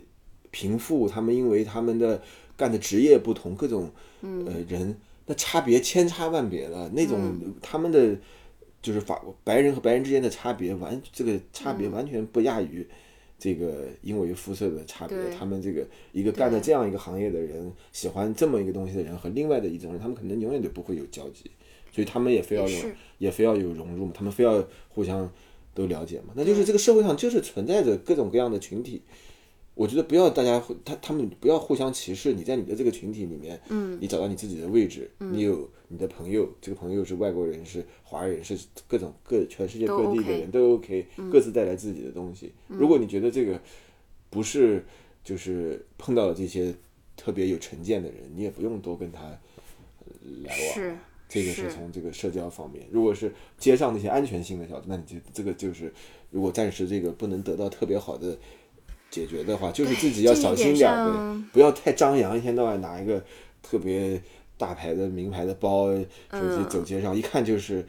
[0.50, 2.20] 贫富，他们因为他们的
[2.58, 6.90] 干的职业不同，各种嗯呃人，那差别千差万别了。
[6.90, 8.14] 那种他们的
[8.82, 12.86] 就是法国白人和白人之间的差别，完这个差嗯别完全不亚于。
[13.38, 21.48] 这个因为肤色的差别，他们这个一个干的这样一个行业的人，喜欢这么一个东西的人和另外的一种人，他们可能永远都不会有交集，
[21.92, 25.32] 所以他们也非要有也也非要有融入嘛，他们非要互相
[25.72, 26.34] 都了解嘛。
[26.34, 29.02] 那就是这个社会上就是存在着各种各样的群体，
[29.78, 32.32] 我觉得不要大家互他他们不要互相歧视。
[32.32, 38.58] 你在你的这个群体里面，嗯，你找到你自己的位置，你有你的朋友，这个朋友是外国人，是华人，是
[38.88, 42.52] 各种各全世界各地的人都 OK，各自带来自己的东西。
[42.66, 43.60] 如果你觉得这个
[44.28, 44.84] 不是
[45.22, 46.74] 就是碰到了这些
[47.16, 50.12] 特别有成见的人，你也不用多跟他呃
[50.42, 50.74] 来往。
[50.74, 50.96] 是
[51.28, 55.92] 这个是是从这个社交方面，如果是街上那些安全性的小子，那你就这个就是，
[56.30, 58.36] 如果暂时这个不能得到特别好的
[59.10, 60.90] 解决的话，就是自己要小心点
[61.52, 63.22] 不要太张扬，一天到晚拿一个
[63.62, 64.20] 特别
[64.56, 67.84] 大牌的名牌的包，手嗯机走街上，一看就是，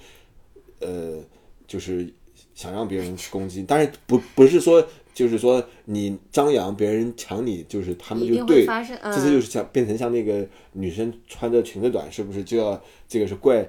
[0.79, 1.19] 呃，
[1.67, 2.11] 就是
[2.53, 4.87] 想让别人去攻击，但是不不是说。
[5.11, 13.67] 就是说，你张扬，别人抢你，就是他们就对，这次就是像变成像那个女生穿着裙子短，是不是就要这个是怪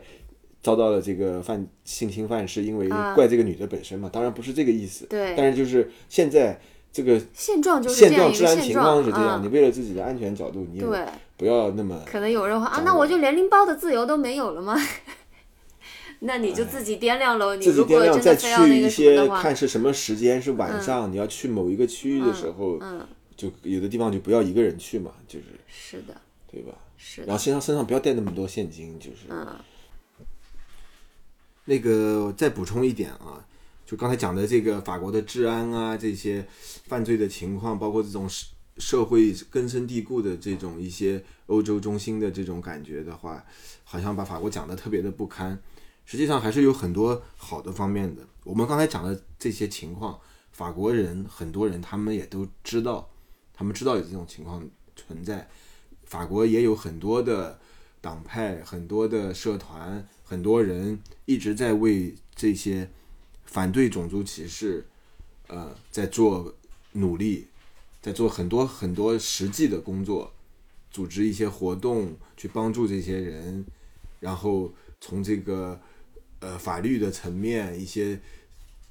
[0.62, 4.08] 遭到了这个犯性侵犯，是因为啊怪这个女的本身嘛？
[4.12, 5.06] 当然不是这个意思。
[5.06, 6.60] 对但是就是现在
[6.92, 14.76] 这个现状就是现状治安情况是这样，嗯你为了自己的安全角度，你也不要那么可能有人会啊，那我就连拎包的自由都没有了吗？
[16.22, 17.54] 那你就自己掂量喽。
[17.54, 26.14] 你自己如果掂量，再真的非要那去一个什么些的话，看是什么时间，是晚上，你要去某一个区域的时候，嗯，就有的地方就不要一个人去嘛，就是是的，
[26.50, 26.74] 对吧？
[26.98, 29.28] 是，然后身上身上不要带那么多现金，就是。
[29.30, 29.46] 嗯
[31.66, 33.38] 那个再补充一点啊，
[33.90, 36.46] 就刚才讲的这个法国的治安啊，这些
[36.86, 38.46] 犯罪的情况，包括这种社
[38.78, 43.44] 社会根深蒂固的这种一些欧洲中心的这种感觉的话，
[43.82, 45.60] 好像把法国讲的特别的不堪。
[46.04, 48.22] 实际上还是有很多好的方面的。
[48.44, 50.16] 我们刚才讲的这些情况，
[50.52, 53.10] 法国人很多人他们也都知道，
[53.52, 54.64] 他们知道有这种情况
[54.94, 55.48] 存在。
[56.04, 57.58] 法国也有很多的
[58.00, 62.88] 党派、很多的社团、很多人一直在为这些
[63.50, 64.86] 反对种族歧视、
[65.48, 66.54] 呃，在做
[66.92, 67.48] 努力，
[68.00, 70.32] 在做很多很多实际的工作，
[70.92, 73.66] 组织一些活动去帮助这些人，
[74.20, 75.80] 然后从这个
[76.38, 78.20] 呃法律的层面，一些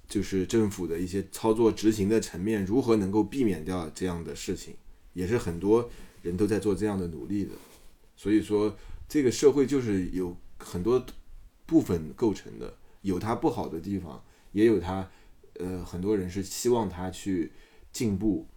[0.09, 4.75] 就是政府的一些操作执行的层面，如何能够避免掉这样的事情，
[5.13, 5.89] 也是很多
[6.21, 7.51] 人都在做这样的努力的。
[8.17, 8.75] 所以说，
[9.07, 11.01] 这个社会就是有很多
[11.65, 14.21] 部分构成的，有它不好的地方，
[14.51, 15.07] 也有他
[15.59, 17.51] 呃很多人是希望他去
[17.91, 18.47] 进步，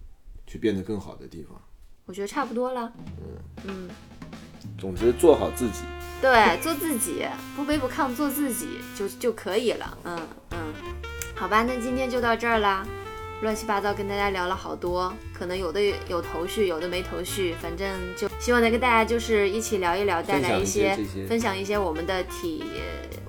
[0.47, 1.61] 去变得更好的地方。
[2.07, 2.93] 我觉得差不多了。
[3.65, 3.89] 嗯，
[4.79, 5.83] 总之做好自己。
[6.21, 7.27] 对，做自己，
[7.57, 9.99] 不卑不亢，做自己就就可以了。
[10.05, 10.19] 嗯
[10.51, 10.73] 嗯，
[11.35, 12.87] 好吧，那今天就到这儿啦。
[13.43, 22.63] 乱七八糟跟大家聊了好多，可能有的有头绪，有的没头绪，反正就希望能跟大家就是一起聊一聊，带来一些分享一些我们的体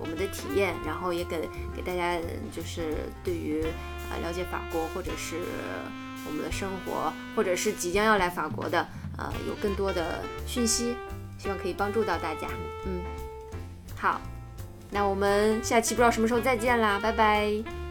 [0.04, 2.20] 我们的体验，然后也给给大家
[2.52, 3.64] 就是对于
[4.12, 5.38] 呃了解法国或者是
[6.28, 8.86] 我们的生活，或者是即将要来法国的
[9.18, 10.94] 呃有更多的讯息，
[11.38, 12.50] 希望可以帮助到大家。
[12.86, 13.02] 嗯，
[13.96, 14.20] 好，
[14.92, 17.83] 那我们下期不知道什么时候再见啦，拜拜。